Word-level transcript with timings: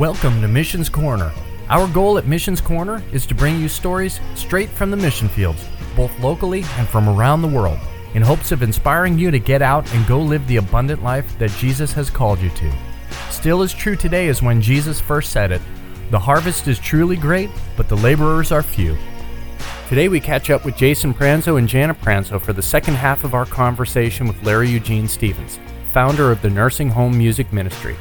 Welcome 0.00 0.40
to 0.40 0.48
Missions 0.48 0.88
Corner. 0.88 1.30
Our 1.68 1.86
goal 1.86 2.16
at 2.16 2.26
Missions 2.26 2.62
Corner 2.62 3.02
is 3.12 3.26
to 3.26 3.34
bring 3.34 3.60
you 3.60 3.68
stories 3.68 4.18
straight 4.34 4.70
from 4.70 4.90
the 4.90 4.96
mission 4.96 5.28
fields, 5.28 5.62
both 5.94 6.18
locally 6.20 6.64
and 6.78 6.88
from 6.88 7.06
around 7.06 7.42
the 7.42 7.48
world, 7.48 7.78
in 8.14 8.22
hopes 8.22 8.50
of 8.50 8.62
inspiring 8.62 9.18
you 9.18 9.30
to 9.30 9.38
get 9.38 9.60
out 9.60 9.86
and 9.94 10.06
go 10.06 10.18
live 10.18 10.46
the 10.46 10.56
abundant 10.56 11.02
life 11.02 11.38
that 11.38 11.50
Jesus 11.58 11.92
has 11.92 12.08
called 12.08 12.40
you 12.40 12.48
to. 12.48 12.72
Still 13.28 13.60
as 13.60 13.74
true 13.74 13.94
today 13.94 14.28
as 14.28 14.40
when 14.40 14.62
Jesus 14.62 15.02
first 15.02 15.32
said 15.32 15.52
it 15.52 15.60
The 16.10 16.18
harvest 16.18 16.66
is 16.66 16.78
truly 16.78 17.16
great, 17.16 17.50
but 17.76 17.90
the 17.90 17.98
laborers 17.98 18.52
are 18.52 18.62
few. 18.62 18.96
Today 19.90 20.08
we 20.08 20.18
catch 20.18 20.48
up 20.48 20.64
with 20.64 20.78
Jason 20.78 21.12
Pranzo 21.12 21.58
and 21.58 21.68
Jana 21.68 21.94
Pranzo 21.94 22.40
for 22.40 22.54
the 22.54 22.62
second 22.62 22.94
half 22.94 23.22
of 23.22 23.34
our 23.34 23.44
conversation 23.44 24.26
with 24.26 24.42
Larry 24.44 24.70
Eugene 24.70 25.08
Stevens, 25.08 25.58
founder 25.92 26.32
of 26.32 26.40
the 26.40 26.48
Nursing 26.48 26.88
Home 26.88 27.18
Music 27.18 27.52
Ministry. 27.52 27.98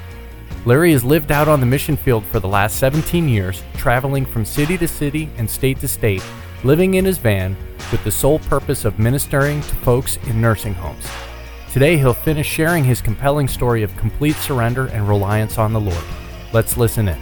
Larry 0.65 0.91
has 0.91 1.05
lived 1.05 1.31
out 1.31 1.47
on 1.47 1.61
the 1.61 1.65
mission 1.65 1.95
field 1.95 2.25
for 2.25 2.39
the 2.41 2.47
last 2.47 2.77
17 2.77 3.29
years, 3.29 3.63
traveling 3.75 4.25
from 4.25 4.43
city 4.43 4.77
to 4.77 4.87
city 4.87 5.29
and 5.37 5.49
state 5.49 5.79
to 5.79 5.87
state, 5.87 6.23
living 6.65 6.95
in 6.95 7.05
his 7.05 7.17
van 7.17 7.55
with 7.91 8.03
the 8.03 8.11
sole 8.11 8.39
purpose 8.39 8.83
of 8.83 8.99
ministering 8.99 9.61
to 9.61 9.75
folks 9.75 10.17
in 10.27 10.41
nursing 10.41 10.73
homes. 10.73 11.05
Today 11.71 11.97
he'll 11.97 12.13
finish 12.13 12.45
sharing 12.45 12.83
his 12.83 13.01
compelling 13.01 13.47
story 13.47 13.83
of 13.83 13.95
complete 13.95 14.35
surrender 14.35 14.87
and 14.87 15.07
reliance 15.07 15.57
on 15.57 15.71
the 15.71 15.79
Lord. 15.79 16.03
Let's 16.51 16.75
listen 16.75 17.07
in. 17.07 17.19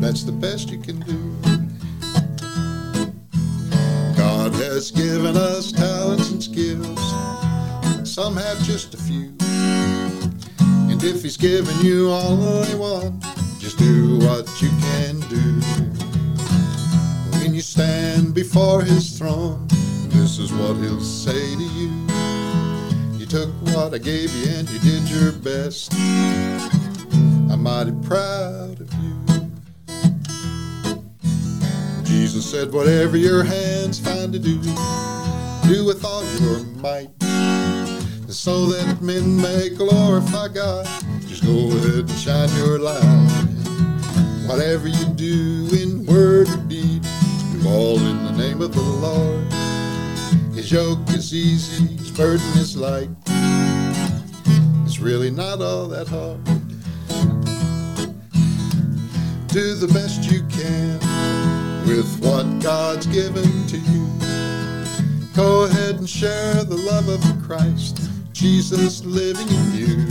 That's 0.00 0.24
the 0.24 0.32
best 0.32 0.70
you 0.70 0.78
can 0.78 0.98
do. 1.00 1.36
God 4.16 4.52
has 4.54 4.90
given 4.90 5.36
us 5.36 5.70
talents 5.70 6.30
and 6.30 6.42
skills. 6.42 6.98
Some 8.10 8.36
have 8.36 8.60
just 8.62 8.94
a 8.94 8.96
few. 8.96 9.36
And 10.96 11.04
if 11.04 11.22
He's 11.22 11.36
given 11.36 11.78
you 11.84 12.10
only 12.10 12.74
one, 12.74 13.20
just 13.58 13.76
do 13.76 14.16
what 14.16 14.48
you 14.62 14.70
can 14.80 15.20
do. 15.28 15.60
When 17.38 17.54
you 17.54 17.60
stand 17.60 18.32
before 18.34 18.80
His 18.80 19.18
throne, 19.18 19.66
this 20.08 20.38
is 20.38 20.50
what 20.54 20.74
He'll 20.76 21.02
say 21.02 21.54
to 21.54 21.62
you. 21.62 21.90
You 23.18 23.26
took 23.26 23.50
what 23.74 23.92
I 23.92 23.98
gave 23.98 24.34
you 24.36 24.50
and 24.52 24.70
you 24.70 24.78
did 24.78 25.02
your 25.10 25.32
best. 25.32 25.92
I'm 25.92 27.62
mighty 27.62 27.92
proud 28.02 28.80
of 28.80 28.90
you. 28.94 29.50
Jesus 32.04 32.50
said, 32.50 32.72
Whatever 32.72 33.18
your 33.18 33.44
hands 33.44 34.00
find 34.00 34.32
to 34.32 34.38
do, 34.38 34.58
do 35.68 35.84
with 35.84 36.02
all 36.06 36.24
your 36.40 36.64
might. 36.80 37.25
So 38.28 38.66
that 38.66 39.00
men 39.00 39.36
may 39.40 39.70
glorify 39.70 40.48
God, 40.48 40.86
just 41.26 41.44
go 41.44 41.68
ahead 41.68 42.00
and 42.00 42.10
shine 42.10 42.48
your 42.56 42.78
light. 42.78 43.02
Whatever 44.46 44.88
you 44.88 45.06
do 45.14 45.68
in 45.72 46.04
word 46.06 46.48
or 46.48 46.56
deed, 46.68 47.02
do 47.52 47.68
all 47.68 47.98
in 47.98 48.24
the 48.24 48.32
name 48.32 48.62
of 48.62 48.74
the 48.74 48.82
Lord. 48.82 49.44
His 50.54 50.70
yoke 50.70 51.08
is 51.10 51.34
easy, 51.34 51.96
his 51.96 52.10
burden 52.10 52.46
is 52.58 52.76
light. 52.76 53.08
It's 54.84 55.00
really 55.00 55.30
not 55.30 55.60
all 55.60 55.88
that 55.88 56.06
hard. 56.08 56.44
Do 59.48 59.74
the 59.74 59.88
best 59.92 60.30
you 60.30 60.42
can 60.48 60.98
with 61.86 62.20
what 62.20 62.44
God's 62.62 63.06
given 63.06 63.66
to 63.68 63.78
you. 63.78 64.06
Go 65.34 65.64
ahead 65.64 65.96
and 65.96 66.08
share 66.08 66.64
the 66.64 66.76
love 66.76 67.08
of 67.08 67.20
Christ, 67.42 67.98
Jesus 68.46 69.04
living 69.04 69.48
in 69.48 69.74
you. 69.74 70.06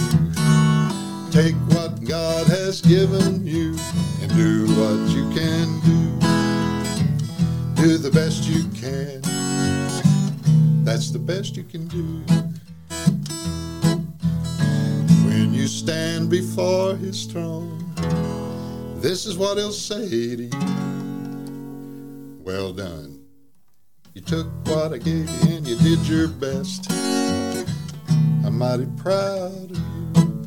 Take 1.32 1.56
what 1.74 2.04
God 2.04 2.46
has 2.48 2.82
given 2.82 3.48
you 3.48 3.78
and 4.22 4.30
do 4.36 4.66
what 4.76 5.10
you 5.16 5.24
can 5.30 5.80
do. 5.86 6.20
Do 7.82 7.98
the 7.98 8.12
best 8.12 8.44
you 8.44 8.66
can. 8.74 9.22
That's 10.84 11.12
the 11.12 11.20
best 11.20 11.56
you 11.56 11.64
can 11.64 11.88
do. 11.88 12.22
When 15.30 15.54
you 15.54 15.68
stand 15.68 16.30
before 16.30 16.98
his 16.98 17.24
throne, 17.28 17.90
this 18.98 19.26
is 19.26 19.38
what 19.38 19.58
he'll 19.58 19.72
say 19.72 20.36
to 20.36 20.44
you. 20.44 22.40
Well 22.44 22.74
done. 22.74 23.18
You 24.14 24.20
took 24.20 24.48
what 24.66 24.92
I 24.92 24.98
gave 24.98 25.30
you 25.30 25.56
and 25.56 25.66
you 25.66 25.78
did 25.78 26.06
your 26.06 26.28
best. 26.28 27.05
I'm 28.56 28.60
mighty 28.60 28.88
proud 28.96 29.72
of 29.72 29.72
you. 29.72 30.46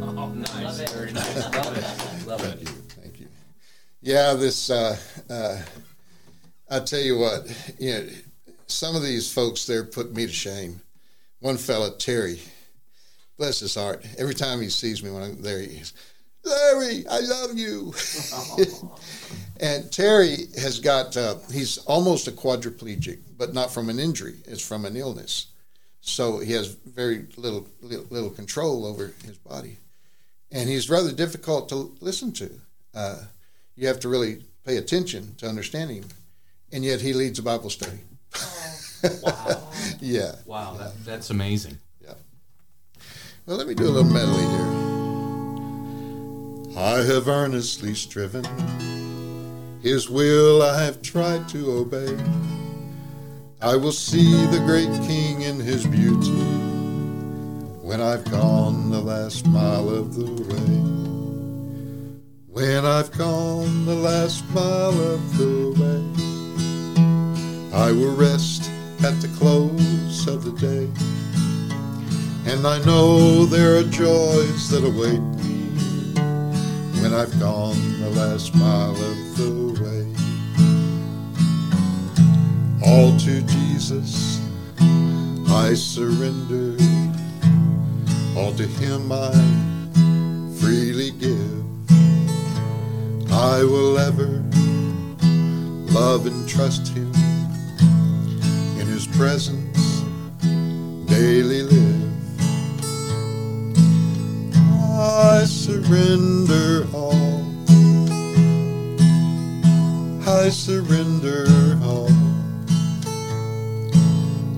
Oh, 0.00 0.32
nice. 0.36 0.92
Very 0.92 1.10
nice. 1.10 1.52
Love 1.56 1.76
it. 1.76 2.26
Love 2.28 2.40
Thank 2.40 2.54
it. 2.54 2.60
you. 2.60 2.66
Thank 2.68 3.18
you. 3.18 3.26
Yeah, 4.00 4.34
this, 4.34 4.70
uh, 4.70 4.96
uh, 5.28 5.60
I 6.70 6.78
tell 6.78 7.00
you 7.00 7.18
what, 7.18 7.48
you 7.80 7.92
know, 7.92 8.08
some 8.68 8.94
of 8.94 9.02
these 9.02 9.32
folks 9.32 9.66
there 9.66 9.82
put 9.82 10.14
me 10.14 10.24
to 10.26 10.32
shame. 10.32 10.80
One 11.40 11.56
fella, 11.56 11.96
Terry, 11.98 12.40
bless 13.36 13.58
his 13.58 13.74
heart, 13.74 14.06
every 14.18 14.34
time 14.34 14.60
he 14.60 14.68
sees 14.68 15.02
me 15.02 15.10
when 15.10 15.24
I'm 15.24 15.42
there, 15.42 15.58
he's, 15.58 15.92
Larry, 16.44 17.04
I 17.08 17.20
love 17.20 17.56
you. 17.56 17.92
and 19.60 19.90
Terry 19.92 20.46
has 20.60 20.80
got, 20.80 21.16
uh, 21.16 21.36
he's 21.52 21.78
almost 21.78 22.28
a 22.28 22.32
quadriplegic, 22.32 23.18
but 23.36 23.54
not 23.54 23.72
from 23.72 23.88
an 23.88 23.98
injury, 23.98 24.36
it's 24.46 24.66
from 24.66 24.84
an 24.84 24.96
illness. 24.96 25.46
So 26.00 26.38
he 26.38 26.52
has 26.54 26.68
very 26.68 27.26
little, 27.36 27.68
little, 27.82 28.06
little 28.10 28.30
control 28.30 28.86
over 28.86 29.12
his 29.24 29.36
body. 29.36 29.78
And 30.50 30.68
he's 30.68 30.90
rather 30.90 31.12
difficult 31.12 31.68
to 31.68 31.94
listen 32.00 32.32
to. 32.32 32.50
Uh, 32.94 33.22
you 33.76 33.86
have 33.86 34.00
to 34.00 34.08
really 34.08 34.44
pay 34.64 34.78
attention 34.78 35.34
to 35.36 35.46
understand 35.48 35.90
him. 35.90 36.04
And 36.72 36.84
yet 36.84 37.00
he 37.00 37.12
leads 37.12 37.38
a 37.38 37.42
Bible 37.42 37.70
study. 37.70 37.98
Wow. 39.22 39.66
Yeah. 40.00 40.32
Wow. 40.46 40.76
That, 40.78 41.04
that's 41.04 41.30
amazing. 41.30 41.78
Yeah. 42.02 42.14
Well, 43.46 43.56
let 43.58 43.66
me 43.66 43.74
do 43.74 43.84
a 43.84 43.90
little 43.90 44.10
medley 44.10 44.46
here. 44.46 44.89
I 46.76 47.02
have 47.02 47.26
earnestly 47.26 47.94
striven, 47.94 48.44
His 49.82 50.08
will 50.08 50.62
I 50.62 50.84
have 50.84 51.02
tried 51.02 51.48
to 51.48 51.72
obey. 51.72 52.16
I 53.60 53.74
will 53.74 53.92
see 53.92 54.46
the 54.46 54.60
great 54.60 54.88
King 55.08 55.42
in 55.42 55.58
His 55.58 55.84
beauty 55.84 56.30
when 57.82 58.00
I've 58.00 58.24
gone 58.30 58.88
the 58.90 59.00
last 59.00 59.46
mile 59.48 59.88
of 59.88 60.14
the 60.14 60.30
way. 60.30 60.76
When 62.46 62.86
I've 62.86 63.10
gone 63.18 63.84
the 63.84 63.96
last 63.96 64.48
mile 64.50 65.00
of 65.00 65.38
the 65.38 65.72
way, 65.76 66.04
I 67.76 67.90
will 67.90 68.14
rest 68.14 68.70
at 69.02 69.20
the 69.20 69.28
close 69.38 70.28
of 70.28 70.44
the 70.44 70.52
day. 70.52 70.88
And 72.46 72.64
I 72.64 72.78
know 72.84 73.44
there 73.44 73.76
are 73.78 73.82
joys 73.82 74.70
that 74.70 74.84
await 74.84 75.39
when 77.10 77.18
I've 77.18 77.40
gone 77.40 78.00
the 78.00 78.10
last 78.10 78.54
mile 78.54 78.94
of 78.94 79.36
the 79.36 79.50
way. 79.82 80.06
All 82.86 83.16
to 83.18 83.42
Jesus 83.42 84.40
I 85.48 85.74
surrender, 85.74 86.76
all 88.38 88.54
to 88.54 88.66
Him 88.66 89.10
I 89.10 89.32
freely 90.60 91.10
give. 91.12 91.64
I 93.32 93.64
will 93.64 93.98
ever 93.98 94.44
love 95.92 96.26
and 96.26 96.48
trust 96.48 96.88
Him 96.88 97.12
in 98.78 98.86
His 98.86 99.08
presence 99.08 100.02
daily 101.08 101.62
live. 101.62 101.79
I 105.30 105.44
surrender 105.44 106.88
all. 106.92 107.44
I 110.26 110.48
surrender 110.48 111.46
all. 111.84 112.10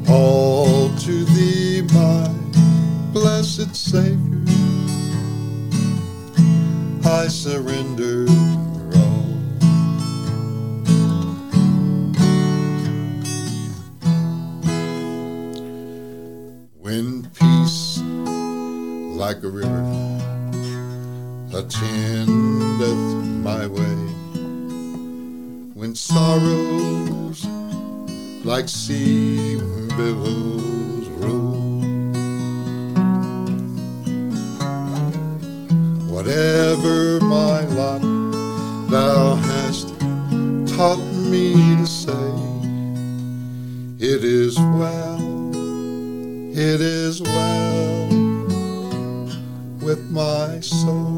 All 0.08 0.88
to 0.96 1.24
thee, 1.36 1.82
my 1.92 2.26
blessed 3.12 3.76
Savior. 3.76 4.44
I 7.04 7.28
surrender 7.28 8.26
all. 8.96 9.28
When 16.80 17.28
peace 17.34 17.98
like 19.18 19.42
a 19.42 19.50
river 19.50 20.11
attendeth 21.54 23.14
my 23.44 23.66
way. 23.66 23.98
When 25.74 25.94
sorrows 25.94 27.44
like 28.44 28.68
sea 28.68 29.56
billows 29.96 31.08
roll, 31.20 31.82
whatever 36.08 37.20
my 37.20 37.66
lot, 37.66 38.00
thou 38.90 39.34
hast 39.34 39.88
taught 40.74 41.04
me 41.30 41.52
to 41.76 41.86
say, 41.86 42.32
It 43.98 44.24
is 44.24 44.58
well, 44.58 45.20
it 46.56 46.80
is 46.80 47.20
well 47.20 48.08
with 49.82 50.10
my 50.10 50.60
soul. 50.60 51.11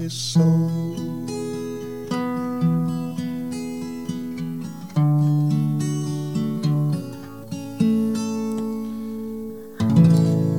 My 0.00 0.08
soul. 0.08 0.66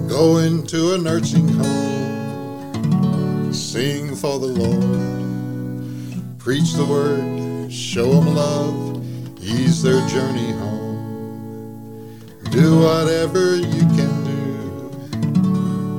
Go 0.08 0.38
into 0.38 0.94
a 0.94 0.98
nursing 0.98 1.48
home, 1.48 3.52
sing 3.52 4.16
for 4.16 4.40
the 4.40 4.48
Lord, 4.48 6.38
preach 6.38 6.74
the 6.74 6.86
word, 6.86 7.72
show 7.72 8.14
them 8.14 8.36
love, 8.36 9.04
ease 9.42 9.82
their 9.82 10.06
journey 10.08 10.52
home. 10.52 12.22
Do 12.52 12.82
whatever 12.82 13.56
you 13.56 13.88
can 13.98 14.24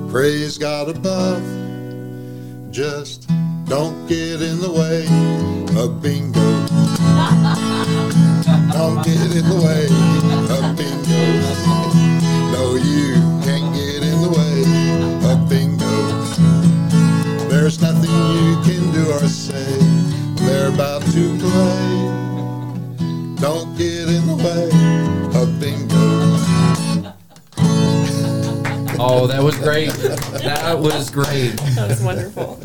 do, 0.05 0.11
praise 0.11 0.59
God 0.59 0.89
above. 0.89 1.62
Just 2.73 3.29
don't 3.67 4.07
get 4.07 4.41
in 4.41 4.59
the 4.59 4.73
way 4.73 5.05
of 5.79 6.01
bingo. 6.01 6.41
Don't 8.73 9.05
get 9.05 9.37
in 9.37 9.45
the 9.47 9.61
way 9.61 9.85
of 10.49 10.75
bingo. 10.75 11.23
No, 12.51 12.75
you 12.77 13.21
can't 13.45 13.75
get 13.75 14.03
in 14.03 14.23
the 14.23 14.31
way 14.33 14.65
of 15.31 15.49
bingo. 15.51 15.95
There's 17.51 17.83
nothing 17.83 18.11
you 18.11 18.57
can 18.65 18.91
do 18.95 19.13
or 19.13 19.29
say. 19.29 19.79
They're 20.37 20.71
about 20.73 21.03
to 21.13 21.39
play. 21.41 22.09
Don't 23.39 23.77
get 23.77 24.09
in 24.09 24.27
the 24.27 24.37
way 24.43 24.71
of 25.39 25.61
bingo. 25.61 25.93
Oh, 29.05 29.27
that 29.27 29.43
was 29.43 29.57
great. 29.57 29.91
That 29.91 30.79
was 30.79 31.11
great. 31.11 31.57
That 31.75 31.89
was 31.89 32.01
wonderful. 32.01 32.61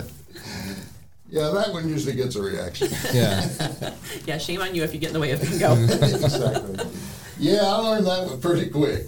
Yeah, 1.37 1.49
that 1.49 1.71
one 1.71 1.87
usually 1.87 2.15
gets 2.15 2.35
a 2.35 2.41
reaction. 2.41 2.89
Yeah. 3.13 3.47
Yeah, 4.25 4.37
shame 4.37 4.61
on 4.61 4.75
you 4.75 4.83
if 4.83 4.93
you 4.93 4.99
get 4.99 5.09
in 5.09 5.13
the 5.13 5.19
way 5.19 5.31
of 5.31 5.41
bingo. 5.41 5.73
exactly. 5.83 6.85
Yeah, 7.37 7.61
I 7.63 7.75
learned 7.77 8.07
that 8.07 8.25
one 8.25 8.41
pretty 8.41 8.69
quick. 8.69 9.07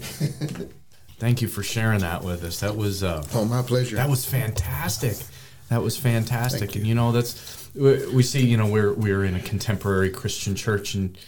Thank 1.18 1.42
you 1.42 1.48
for 1.48 1.62
sharing 1.62 2.00
that 2.00 2.24
with 2.24 2.42
us. 2.42 2.60
That 2.60 2.76
was 2.76 3.02
uh, 3.02 3.22
oh, 3.34 3.44
my 3.44 3.60
pleasure. 3.60 3.96
that 3.96 4.08
was 4.08 4.24
fantastic. 4.24 5.18
That 5.68 5.82
was 5.82 5.98
fantastic. 5.98 6.74
And 6.74 6.86
you 6.86 6.94
know, 6.94 7.12
that's 7.12 7.70
we 7.74 8.06
we 8.14 8.22
see. 8.22 8.46
You 8.46 8.56
know, 8.56 8.66
we're 8.66 8.94
we're 8.94 9.24
in 9.24 9.34
a 9.34 9.40
contemporary 9.40 10.08
Christian 10.10 10.54
church, 10.54 10.94
and 10.94 11.18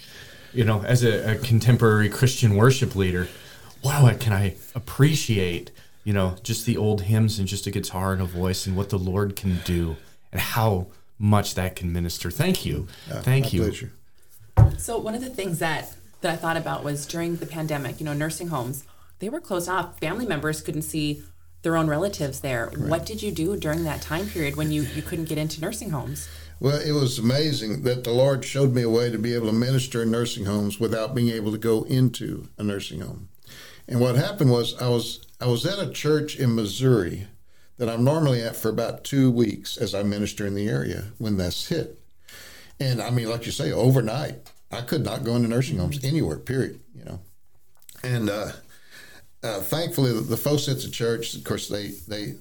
you 0.54 0.64
know, 0.64 0.82
as 0.82 1.02
a, 1.02 1.32
a 1.32 1.36
contemporary 1.36 2.08
Christian 2.08 2.56
worship 2.56 2.94
leader, 2.94 3.28
wow, 3.82 4.10
can 4.18 4.32
I 4.32 4.54
appreciate 4.74 5.70
you 6.04 6.14
know 6.14 6.36
just 6.42 6.64
the 6.64 6.78
old 6.78 7.02
hymns 7.02 7.38
and 7.38 7.46
just 7.46 7.66
a 7.66 7.70
guitar 7.70 8.12
and 8.14 8.22
a 8.22 8.26
voice 8.26 8.66
and 8.66 8.74
what 8.74 8.88
the 8.88 8.98
Lord 8.98 9.36
can 9.36 9.60
do 9.64 9.96
and 10.32 10.40
how 10.40 10.88
much 11.18 11.54
that 11.54 11.76
can 11.76 11.92
minister. 11.92 12.30
Thank 12.30 12.66
you, 12.66 12.88
thank 13.08 13.46
my 13.46 13.50
you. 13.50 13.60
pleasure. 13.62 13.92
so 14.78 14.98
one 14.98 15.14
of 15.14 15.20
the 15.20 15.30
things 15.30 15.58
that 15.60 15.94
that 16.22 16.32
I 16.32 16.36
thought 16.36 16.56
about 16.56 16.82
was 16.84 17.06
during 17.06 17.36
the 17.36 17.46
pandemic, 17.46 18.00
you 18.00 18.06
know, 18.06 18.12
nursing 18.12 18.48
homes, 18.48 18.84
they 19.18 19.28
were 19.28 19.40
closed 19.40 19.68
off. 19.68 19.98
Family 19.98 20.26
members 20.26 20.60
couldn't 20.60 20.82
see 20.82 21.22
their 21.62 21.76
own 21.76 21.86
relatives 21.86 22.40
there. 22.40 22.70
What 22.76 23.06
did 23.06 23.22
you 23.22 23.30
do 23.30 23.56
during 23.56 23.84
that 23.84 24.02
time 24.02 24.28
period 24.28 24.56
when 24.56 24.72
you, 24.72 24.82
you 24.82 25.02
couldn't 25.02 25.26
get 25.26 25.38
into 25.38 25.60
nursing 25.60 25.90
homes? 25.90 26.28
Well, 26.58 26.80
it 26.80 26.92
was 26.92 27.18
amazing 27.18 27.82
that 27.82 28.04
the 28.04 28.12
Lord 28.12 28.44
showed 28.44 28.72
me 28.72 28.82
a 28.82 28.90
way 28.90 29.10
to 29.10 29.18
be 29.18 29.34
able 29.34 29.46
to 29.46 29.52
minister 29.52 30.02
in 30.02 30.10
nursing 30.10 30.44
homes 30.44 30.78
without 30.78 31.14
being 31.14 31.28
able 31.28 31.50
to 31.52 31.58
go 31.58 31.82
into 31.84 32.48
a 32.56 32.62
nursing 32.62 33.00
home. 33.00 33.28
And 33.88 34.00
what 34.00 34.14
happened 34.14 34.50
was 34.50 34.80
I 34.80 34.88
was 34.88 35.26
I 35.40 35.46
was 35.46 35.66
at 35.66 35.80
a 35.80 35.90
church 35.90 36.36
in 36.36 36.54
Missouri 36.54 37.26
that 37.82 37.90
I'm 37.90 38.04
normally 38.04 38.40
at 38.40 38.54
for 38.54 38.68
about 38.68 39.02
two 39.02 39.28
weeks 39.28 39.76
as 39.76 39.92
I 39.92 40.04
minister 40.04 40.46
in 40.46 40.54
the 40.54 40.68
area 40.68 41.06
when 41.18 41.36
that's 41.36 41.66
hit. 41.66 41.98
And 42.78 43.02
I 43.02 43.10
mean, 43.10 43.28
like 43.28 43.44
you 43.44 43.50
say, 43.50 43.72
overnight, 43.72 44.52
I 44.70 44.82
could 44.82 45.04
not 45.04 45.24
go 45.24 45.34
into 45.34 45.48
nursing 45.48 45.78
homes 45.78 46.04
anywhere, 46.04 46.36
period, 46.36 46.78
you 46.94 47.04
know. 47.04 47.18
And 48.04 48.30
uh, 48.30 48.52
uh, 49.42 49.60
thankfully, 49.62 50.12
the, 50.12 50.20
the 50.20 50.36
folks 50.36 50.68
at 50.68 50.80
the 50.80 50.90
church, 50.90 51.34
of 51.34 51.42
course, 51.42 51.66
they, 51.66 51.88
they, 52.06 52.36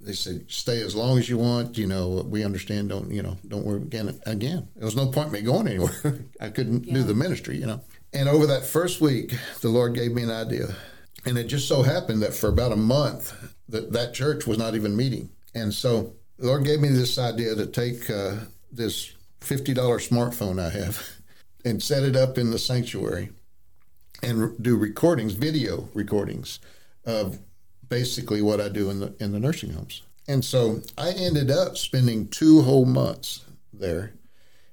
they 0.00 0.12
said, 0.12 0.44
stay 0.46 0.80
as 0.80 0.94
long 0.94 1.18
as 1.18 1.28
you 1.28 1.38
want. 1.38 1.76
You 1.76 1.88
know, 1.88 2.24
we 2.28 2.44
understand. 2.44 2.90
Don't 2.90 3.10
you 3.10 3.24
know? 3.24 3.36
Don't 3.48 3.66
worry 3.66 3.82
again. 3.82 4.20
Again, 4.26 4.68
there 4.76 4.84
was 4.84 4.94
no 4.94 5.08
point 5.08 5.26
in 5.26 5.32
me 5.32 5.40
going 5.40 5.66
anywhere. 5.66 6.20
I 6.40 6.50
couldn't 6.50 6.82
do 6.84 7.02
the 7.02 7.14
ministry. 7.14 7.56
You 7.56 7.66
know. 7.66 7.80
And 8.12 8.28
over 8.28 8.46
that 8.46 8.64
first 8.64 9.00
week, 9.00 9.34
the 9.60 9.70
Lord 9.70 9.96
gave 9.96 10.12
me 10.12 10.22
an 10.22 10.30
idea, 10.30 10.76
and 11.26 11.38
it 11.38 11.44
just 11.44 11.68
so 11.68 11.82
happened 11.82 12.22
that 12.22 12.34
for 12.34 12.48
about 12.48 12.72
a 12.72 12.76
month, 12.76 13.32
that 13.68 13.92
that 13.92 14.14
church 14.14 14.46
was 14.46 14.58
not 14.58 14.74
even 14.74 14.96
meeting. 14.96 15.30
And 15.54 15.72
so 15.72 16.14
the 16.38 16.46
Lord 16.46 16.64
gave 16.64 16.80
me 16.80 16.88
this 16.88 17.18
idea 17.18 17.54
to 17.54 17.66
take 17.66 18.10
uh, 18.10 18.36
this 18.70 19.12
fifty 19.40 19.74
dollar 19.74 19.98
smartphone 19.98 20.60
I 20.60 20.70
have 20.70 21.08
and 21.64 21.82
set 21.82 22.02
it 22.02 22.16
up 22.16 22.38
in 22.38 22.50
the 22.50 22.58
sanctuary 22.58 23.30
and 24.22 24.60
do 24.62 24.76
recordings, 24.76 25.34
video 25.34 25.88
recordings 25.94 26.60
of 27.04 27.38
basically 27.88 28.42
what 28.42 28.60
I 28.60 28.68
do 28.68 28.90
in 28.90 29.00
the 29.00 29.14
in 29.20 29.32
the 29.32 29.40
nursing 29.40 29.72
homes. 29.72 30.02
And 30.26 30.44
so 30.44 30.80
I 30.96 31.10
ended 31.10 31.50
up 31.50 31.76
spending 31.76 32.28
two 32.28 32.62
whole 32.62 32.86
months 32.86 33.44
there, 33.72 34.14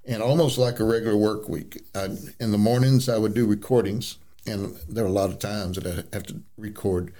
and 0.05 0.21
almost 0.21 0.57
like 0.57 0.79
a 0.79 0.85
regular 0.85 1.17
work 1.17 1.49
week. 1.49 1.81
I, 1.93 2.09
in 2.39 2.51
the 2.51 2.57
mornings, 2.57 3.09
I 3.09 3.17
would 3.17 3.33
do 3.33 3.45
recordings, 3.45 4.17
and 4.47 4.75
there 4.89 5.03
were 5.03 5.09
a 5.09 5.13
lot 5.13 5.29
of 5.29 5.39
times 5.39 5.77
that 5.77 5.87
I 5.87 6.15
have 6.15 6.25
to 6.27 6.41
record, 6.57 7.13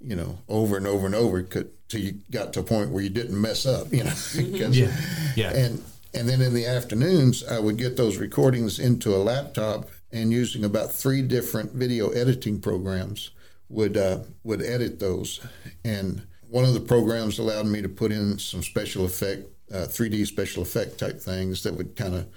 you 0.00 0.16
know, 0.16 0.38
over 0.48 0.76
and 0.76 0.86
over 0.86 1.06
and 1.06 1.14
over 1.14 1.42
till 1.42 2.00
you 2.00 2.20
got 2.30 2.52
to 2.54 2.60
a 2.60 2.64
point 2.64 2.90
where 2.90 3.02
you 3.02 3.10
didn't 3.10 3.40
mess 3.40 3.66
up, 3.66 3.92
you 3.92 4.04
know. 4.04 4.12
Yeah, 4.34 4.96
yeah. 5.36 5.52
and 5.54 5.82
and 6.12 6.28
then 6.28 6.40
in 6.40 6.54
the 6.54 6.66
afternoons, 6.66 7.44
I 7.44 7.58
would 7.58 7.76
get 7.76 7.96
those 7.96 8.18
recordings 8.18 8.78
into 8.78 9.14
a 9.14 9.18
laptop 9.18 9.88
and 10.12 10.32
using 10.32 10.64
about 10.64 10.92
three 10.92 11.22
different 11.22 11.72
video 11.72 12.10
editing 12.10 12.60
programs 12.60 13.30
would 13.68 13.96
uh, 13.96 14.20
would 14.44 14.62
edit 14.62 15.00
those. 15.00 15.40
And 15.84 16.22
one 16.48 16.64
of 16.64 16.74
the 16.74 16.80
programs 16.80 17.38
allowed 17.38 17.66
me 17.66 17.82
to 17.82 17.88
put 17.88 18.12
in 18.12 18.38
some 18.38 18.62
special 18.62 19.04
effect, 19.04 19.48
uh, 19.72 19.86
3D 19.88 20.26
special 20.26 20.62
effect 20.62 20.98
type 20.98 21.20
things 21.20 21.62
that 21.64 21.74
would 21.74 21.96
kind 21.96 22.14
of, 22.14 22.28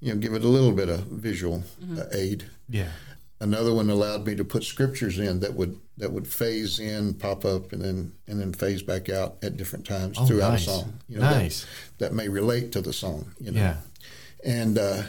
you 0.00 0.12
know, 0.12 0.20
give 0.20 0.34
it 0.34 0.44
a 0.44 0.48
little 0.48 0.72
bit 0.72 0.90
of 0.90 1.00
visual 1.06 1.64
uh, 1.96 2.04
aid. 2.12 2.44
Yeah. 2.68 2.90
Another 3.42 3.74
one 3.74 3.90
allowed 3.90 4.24
me 4.26 4.36
to 4.36 4.44
put 4.44 4.62
scriptures 4.62 5.18
in 5.18 5.40
that 5.40 5.54
would 5.54 5.76
that 5.98 6.12
would 6.12 6.26
phase 6.28 6.78
in, 6.78 7.14
pop 7.14 7.44
up, 7.44 7.72
and 7.72 7.82
then 7.82 8.12
and 8.28 8.40
then 8.40 8.52
phase 8.52 8.82
back 8.82 9.08
out 9.10 9.36
at 9.42 9.56
different 9.56 9.84
times 9.84 10.16
Oh, 10.18 10.26
throughout 10.26 10.52
nice. 10.52 10.62
a 10.62 10.70
song. 10.70 10.92
You 11.08 11.16
know, 11.18 11.22
that- 11.28 11.42
Nice. 11.42 11.66
That, 11.98 12.12
may 12.14 12.28
relate 12.28 12.70
to 12.72 12.80
the 12.80 12.92
song. 12.92 13.32
You 13.40 13.50
know. 13.52 13.60
Yeah. 13.60 13.76
And 14.44 14.76
uh, 14.78 15.02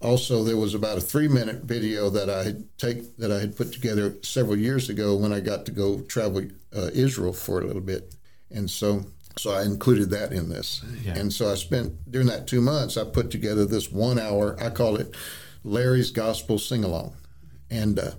also, 0.00 0.42
there 0.42 0.56
was 0.56 0.74
about 0.74 0.98
a 0.98 1.00
three-minute 1.00 1.62
video 1.62 2.10
that 2.10 2.28
I 2.28 2.42
had 2.44 2.64
take 2.78 3.16
that 3.18 3.30
I 3.32 3.38
had 3.40 3.56
put 3.56 3.72
together 3.72 4.14
several 4.22 4.56
years 4.56 4.88
ago 4.88 5.14
when 5.16 5.32
I 5.32 5.40
got 5.40 5.64
to 5.66 5.72
go 5.72 6.00
travel 6.02 6.42
uh, 6.74 6.90
Israel 6.92 7.32
for 7.32 7.60
a 7.60 7.66
little 7.66 7.82
bit, 7.82 8.14
and 8.50 8.68
so 8.70 9.04
so 9.38 9.52
I 9.52 9.62
included 9.64 10.10
that 10.10 10.32
in 10.32 10.48
this. 10.48 10.82
Yeah. 11.04 11.16
And 11.18 11.32
so 11.32 11.50
I 11.52 11.54
spent 11.56 12.10
during 12.10 12.26
that 12.28 12.46
two 12.48 12.60
months, 12.60 12.96
I 12.96 13.04
put 13.04 13.30
together 13.30 13.64
this 13.64 13.90
one-hour. 13.92 14.56
I 14.60 14.70
call 14.70 14.96
it 14.96 15.14
Larry's 15.64 16.10
Gospel 16.10 16.58
Sing 16.58 16.82
Along, 16.82 17.14
and 17.70 17.98
uh, 17.98 18.12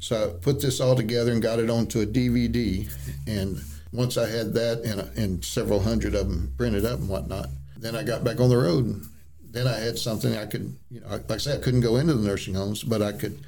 so 0.00 0.24
I 0.24 0.42
put 0.42 0.60
this 0.60 0.80
all 0.80 0.96
together 0.96 1.30
and 1.32 1.42
got 1.42 1.58
it 1.58 1.70
onto 1.70 2.00
a 2.00 2.06
DVD. 2.06 2.90
And 3.26 3.60
once 3.92 4.16
I 4.16 4.28
had 4.28 4.54
that 4.54 4.80
and, 4.82 5.00
and 5.18 5.44
several 5.44 5.80
hundred 5.80 6.14
of 6.14 6.28
them 6.28 6.52
printed 6.56 6.84
up 6.84 6.98
and 6.98 7.08
whatnot, 7.08 7.50
then 7.76 7.94
I 7.94 8.02
got 8.02 8.24
back 8.24 8.40
on 8.40 8.48
the 8.48 8.56
road. 8.56 8.86
And 8.86 9.06
then 9.50 9.66
I 9.66 9.76
had 9.76 9.98
something 9.98 10.36
I 10.36 10.46
could, 10.46 10.74
you 10.90 11.00
know, 11.00 11.08
like 11.08 11.30
I 11.30 11.36
said, 11.36 11.60
I 11.60 11.62
couldn't 11.62 11.82
go 11.82 11.96
into 11.96 12.14
the 12.14 12.26
nursing 12.26 12.54
homes, 12.54 12.82
but 12.82 13.02
I 13.02 13.12
could 13.12 13.40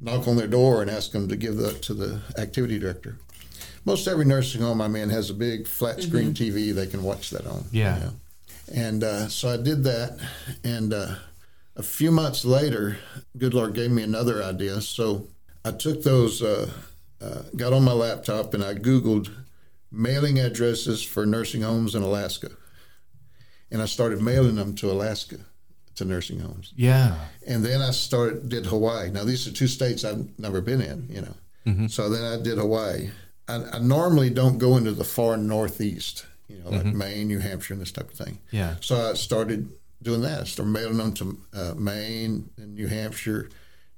knock 0.00 0.28
on 0.28 0.36
their 0.36 0.46
door 0.46 0.82
and 0.82 0.90
ask 0.90 1.12
them 1.12 1.28
to 1.28 1.36
give 1.36 1.56
that 1.56 1.82
to 1.82 1.94
the 1.94 2.20
activity 2.36 2.78
director. 2.78 3.16
Most 3.86 4.06
every 4.06 4.24
nursing 4.24 4.62
home 4.62 4.80
I'm 4.80 4.96
in 4.96 5.10
has 5.10 5.30
a 5.30 5.34
big 5.34 5.66
flat 5.66 6.02
screen 6.02 6.32
TV 6.32 6.74
they 6.74 6.86
can 6.86 7.02
watch 7.02 7.30
that 7.30 7.46
on. 7.46 7.64
Yeah. 7.70 7.96
you 7.96 8.04
know. 8.04 8.12
And 8.74 9.04
uh, 9.04 9.28
so 9.28 9.50
I 9.50 9.56
did 9.58 9.84
that. 9.84 10.18
And 10.64 10.92
uh, 10.92 11.16
a 11.76 11.82
few 11.82 12.10
months 12.10 12.44
later, 12.44 12.98
good 13.36 13.54
Lord 13.54 13.74
gave 13.74 13.90
me 13.90 14.02
another 14.02 14.42
idea. 14.42 14.80
So 14.80 15.28
I 15.64 15.72
took 15.72 16.02
those, 16.02 16.42
uh, 16.42 16.70
uh, 17.20 17.42
got 17.56 17.72
on 17.72 17.84
my 17.84 17.92
laptop, 17.92 18.54
and 18.54 18.64
I 18.64 18.74
Googled 18.74 19.30
mailing 19.90 20.38
addresses 20.38 21.02
for 21.02 21.24
nursing 21.26 21.62
homes 21.62 21.94
in 21.94 22.02
Alaska, 22.02 22.50
and 23.70 23.80
I 23.80 23.86
started 23.86 24.20
mailing 24.20 24.56
them 24.56 24.74
to 24.76 24.90
Alaska, 24.90 25.38
to 25.96 26.04
nursing 26.04 26.40
homes. 26.40 26.72
Yeah. 26.76 27.16
And 27.46 27.64
then 27.64 27.80
I 27.80 27.90
started 27.92 28.48
did 28.48 28.66
Hawaii. 28.66 29.10
Now 29.10 29.24
these 29.24 29.46
are 29.46 29.52
two 29.52 29.68
states 29.68 30.04
I've 30.04 30.26
never 30.38 30.60
been 30.60 30.80
in, 30.80 31.08
you 31.08 31.22
know. 31.22 31.34
So 31.88 32.10
then 32.10 32.24
I 32.24 32.42
did 32.42 32.58
Hawaii. 32.58 33.10
I, 33.48 33.64
I 33.72 33.78
normally 33.78 34.28
don't 34.28 34.58
go 34.58 34.76
into 34.76 34.92
the 34.92 35.04
far 35.04 35.36
northeast, 35.38 36.26
you 36.48 36.58
know, 36.58 36.70
like 36.70 36.84
Maine, 36.94 37.28
New 37.28 37.38
Hampshire, 37.38 37.72
and 37.72 37.80
this 37.80 37.92
type 37.92 38.10
of 38.10 38.18
thing. 38.18 38.38
Yeah. 38.50 38.76
So 38.80 39.10
I 39.10 39.14
started 39.14 39.70
doing 40.04 40.20
that. 40.22 40.40
I 40.42 40.44
started 40.44 40.70
mailing 40.70 40.98
them 40.98 41.12
to 41.14 41.38
uh, 41.54 41.74
Maine 41.76 42.50
and 42.56 42.74
New 42.74 42.86
Hampshire, 42.86 43.48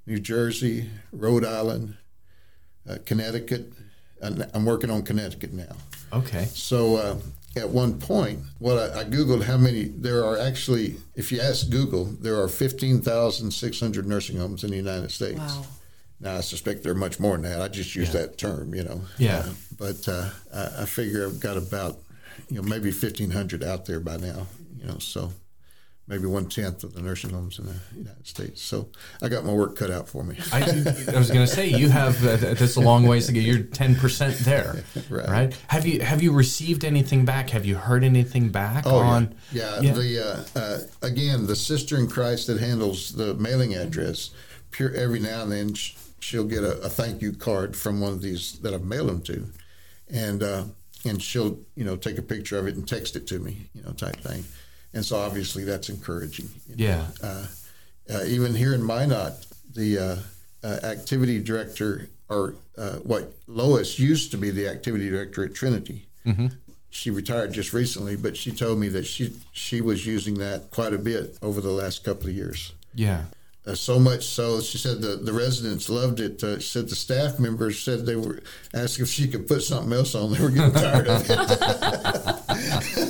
New 0.05 0.19
Jersey, 0.19 0.89
Rhode 1.11 1.45
Island, 1.45 1.97
uh, 2.89 2.97
Connecticut. 3.05 3.73
And 4.21 4.49
I'm 4.53 4.65
working 4.65 4.89
on 4.89 5.03
Connecticut 5.03 5.53
now. 5.53 5.75
Okay. 6.11 6.45
So 6.45 6.95
uh, 6.95 7.17
at 7.55 7.69
one 7.69 7.99
point, 7.99 8.39
what 8.59 8.77
I, 8.77 9.01
I 9.01 9.03
googled 9.03 9.43
how 9.43 9.57
many 9.57 9.85
there 9.85 10.25
are 10.25 10.39
actually. 10.39 10.95
If 11.15 11.31
you 11.31 11.39
ask 11.41 11.69
Google, 11.69 12.05
there 12.05 12.41
are 12.41 12.47
15,600 12.47 14.07
nursing 14.07 14.37
homes 14.37 14.63
in 14.63 14.71
the 14.71 14.77
United 14.77 15.11
States. 15.11 15.39
Wow. 15.39 15.65
Now 16.19 16.37
I 16.37 16.41
suspect 16.41 16.81
there 16.81 16.93
are 16.93 16.95
much 16.95 17.19
more 17.19 17.37
than 17.37 17.43
that. 17.43 17.61
I 17.61 17.67
just 17.67 17.95
use 17.95 18.11
that 18.13 18.37
term, 18.39 18.73
you 18.73 18.83
know. 18.83 19.01
Yeah. 19.19 19.39
Uh, 19.39 19.49
but 19.77 20.07
uh, 20.07 20.29
I, 20.53 20.81
I 20.81 20.85
figure 20.85 21.27
I've 21.27 21.39
got 21.39 21.57
about, 21.57 21.97
you 22.49 22.55
know, 22.55 22.63
maybe 22.63 22.89
1,500 22.89 23.63
out 23.63 23.85
there 23.85 23.99
by 23.99 24.17
now. 24.17 24.47
You 24.79 24.87
know, 24.87 24.97
so 24.97 25.31
maybe 26.07 26.25
one 26.25 26.47
tenth 26.47 26.83
of 26.83 26.93
the 26.93 27.01
nursing 27.01 27.31
homes 27.31 27.59
in 27.59 27.65
the 27.65 27.75
United 27.95 28.25
States. 28.25 28.61
So 28.61 28.89
I 29.21 29.27
got 29.27 29.43
my 29.45 29.51
work 29.53 29.75
cut 29.75 29.91
out 29.91 30.07
for 30.07 30.23
me. 30.23 30.37
I, 30.53 30.59
I 31.13 31.17
was 31.17 31.29
going 31.29 31.45
to 31.45 31.47
say 31.47 31.67
you 31.67 31.89
have 31.89 32.25
uh, 32.25 32.37
that's 32.37 32.75
a 32.77 32.79
long 32.81 33.05
ways 33.05 33.27
to 33.27 33.33
get. 33.33 33.43
You're 33.43 33.59
ten 33.63 33.95
percent 33.95 34.37
there, 34.39 34.83
Right. 35.09 35.27
right. 35.29 35.57
Have 35.67 35.85
you 35.85 36.01
have 36.01 36.23
you 36.23 36.31
received 36.31 36.85
anything 36.85 37.25
back? 37.25 37.49
Have 37.51 37.65
you 37.65 37.75
heard 37.75 38.03
anything 38.03 38.49
back 38.49 38.85
Oh, 38.87 38.97
on? 38.99 39.35
yeah. 39.51 39.81
Yeah. 39.81 39.81
yeah. 39.81 39.93
The 39.93 40.47
uh, 40.55 40.59
uh, 40.59 40.79
again, 41.01 41.45
the 41.47 41.55
sister 41.55 41.97
in 41.97 42.07
Christ 42.07 42.47
that 42.47 42.59
handles 42.59 43.13
the 43.13 43.33
mailing 43.33 43.75
address, 43.75 44.29
pure 44.71 44.93
every 44.93 45.19
now 45.19 45.43
and 45.43 45.51
then 45.51 45.73
she'll 46.19 46.45
get 46.45 46.63
a, 46.63 46.79
a 46.81 46.89
thank 46.89 47.21
you 47.21 47.31
card 47.33 47.75
from 47.75 48.01
one 48.01 48.11
of 48.13 48.21
these 48.21 48.59
that 48.59 48.73
I've 48.73 48.83
mailed 48.85 49.09
them 49.09 49.21
to, 49.23 49.45
and 50.09 50.41
uh, 50.41 50.63
and 51.05 51.21
she'll 51.21 51.59
you 51.75 51.83
know 51.83 51.95
take 51.97 52.17
a 52.17 52.21
picture 52.21 52.57
of 52.57 52.65
it 52.67 52.75
and 52.75 52.87
text 52.87 53.15
it 53.17 53.27
to 53.27 53.39
me, 53.39 53.69
you 53.73 53.83
know, 53.83 53.91
type 53.91 54.15
thing, 54.17 54.43
and 54.93 55.05
so 55.05 55.17
obviously 55.17 55.63
that's 55.63 55.89
encouraging. 55.89 56.49
Yeah. 56.75 57.07
Uh, 57.21 57.45
uh, 58.09 58.23
even 58.25 58.55
here 58.55 58.73
in 58.73 58.83
Minot, 58.83 59.45
the 59.75 59.99
uh, 59.99 60.15
uh, 60.63 60.79
activity 60.85 61.39
director, 61.39 62.09
or 62.29 62.55
uh, 62.77 62.97
what 62.97 63.33
Lois 63.47 63.99
used 63.99 64.31
to 64.31 64.37
be 64.37 64.49
the 64.49 64.67
activity 64.67 65.09
director 65.09 65.43
at 65.43 65.53
Trinity. 65.53 66.05
She 66.89 67.09
retired 67.11 67.53
just 67.53 67.73
recently, 67.73 68.15
but 68.15 68.35
she 68.35 68.51
told 68.51 68.79
me 68.79 68.89
that 68.89 69.05
she 69.05 69.33
she 69.51 69.81
was 69.81 70.05
using 70.05 70.35
that 70.39 70.71
quite 70.71 70.93
a 70.93 70.97
bit 70.97 71.37
over 71.41 71.61
the 71.61 71.71
last 71.71 72.03
couple 72.03 72.27
of 72.27 72.33
years. 72.35 72.73
Yeah. 72.95 73.25
Uh, 73.65 73.75
so 73.75 73.99
much 73.99 74.25
so, 74.25 74.61
she 74.61 74.77
said 74.77 75.01
the, 75.01 75.17
the 75.17 75.33
residents 75.33 75.89
loved 75.89 76.21
it. 76.21 76.41
Uh, 76.41 76.57
she 76.57 76.69
said 76.69 76.87
the 76.87 76.95
staff 76.95 77.37
members 77.37 77.79
said 77.79 78.05
they 78.05 78.15
were 78.15 78.41
asked 78.73 78.99
if 78.99 79.09
she 79.09 79.27
could 79.27 79.45
put 79.47 79.61
something 79.61 79.91
else 79.91 80.15
on. 80.15 80.31
They 80.33 80.41
were 80.41 80.49
getting 80.49 80.71
tired 80.71 81.07
of 81.07 81.25
it. 81.29 82.35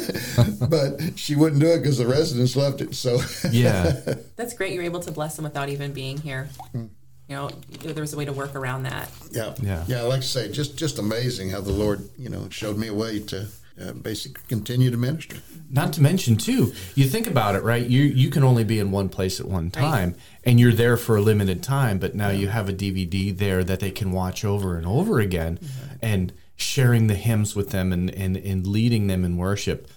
but 0.70 1.18
she 1.18 1.36
wouldn't 1.36 1.62
do 1.62 1.68
it 1.68 1.80
because 1.80 1.98
the 1.98 2.08
residents 2.08 2.56
loved 2.56 2.82
it. 2.82 2.96
So 2.96 3.20
Yeah. 3.52 3.92
That's 4.36 4.54
great. 4.54 4.74
You're 4.74 4.84
able 4.84 5.00
to 5.02 5.12
bless 5.12 5.36
them 5.36 5.44
without 5.44 5.70
even 5.70 5.94
being 5.94 6.18
here. 6.18 6.50
You 6.74 7.36
know, 7.36 7.50
there 7.84 8.02
was 8.02 8.14
a 8.14 8.18
way 8.18 8.26
to 8.26 8.32
work 8.34 8.56
around 8.56 8.84
that. 8.84 9.10
Yeah, 9.32 9.54
Yeah. 9.62 9.84
yeah. 9.88 10.02
Like 10.04 10.20
I 10.20 10.24
say, 10.24 10.52
just 10.52 10.78
just 10.78 10.98
amazing 10.98 11.50
how 11.50 11.62
the 11.62 11.74
Lord, 11.74 12.08
you 12.18 12.30
know, 12.30 12.48
showed 12.50 12.78
me 12.78 12.88
a 12.88 12.94
way 12.94 13.20
to 13.20 13.48
uh, 13.82 13.92
basically 13.92 14.42
continue 14.48 14.90
to 14.92 14.98
minister. 14.98 15.38
Not 15.70 15.92
to 15.94 16.02
mention 16.02 16.38
too, 16.38 16.74
you 16.96 17.06
think 17.06 17.28
about 17.28 17.56
it, 17.56 17.64
right? 17.64 17.86
You 17.86 18.04
you 18.04 18.30
can 18.30 18.44
only 18.46 18.64
be 18.64 18.80
in 18.80 18.92
one 18.92 19.10
place 19.10 19.42
at 19.42 19.46
one 19.46 19.70
time, 19.72 20.16
and 20.46 20.58
you're 20.60 20.72
there 20.72 20.96
for 20.96 21.18
a 21.18 21.22
limited 21.22 21.62
time. 21.62 22.00
But 22.00 22.16
now 22.16 22.30
you 22.30 22.48
have 22.48 22.70
a 22.70 22.74
DVD 22.74 23.38
there 23.38 23.62
that 23.64 23.82
they 23.82 23.92
can 23.92 24.14
watch 24.14 24.46
over 24.46 24.78
and 24.78 24.88
over 24.88 25.20
again, 25.20 25.60
and 26.02 26.32
sharing 26.58 27.06
the 27.08 27.14
hymns 27.16 27.56
with 27.56 27.70
them 27.70 27.94
and, 27.94 28.10
and 28.10 28.36
and 28.36 28.66
leading 28.68 29.08
them 29.08 29.24
in 29.24 29.38
worship. 29.38 29.88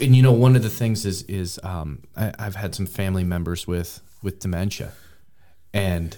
And 0.00 0.14
you 0.14 0.22
know, 0.22 0.32
one 0.32 0.56
of 0.56 0.62
the 0.62 0.68
things 0.70 1.06
is 1.06 1.22
is 1.22 1.58
um, 1.62 2.02
I, 2.16 2.32
I've 2.38 2.56
had 2.56 2.74
some 2.74 2.86
family 2.86 3.24
members 3.24 3.66
with 3.66 4.00
with 4.22 4.40
dementia, 4.40 4.92
and 5.72 6.16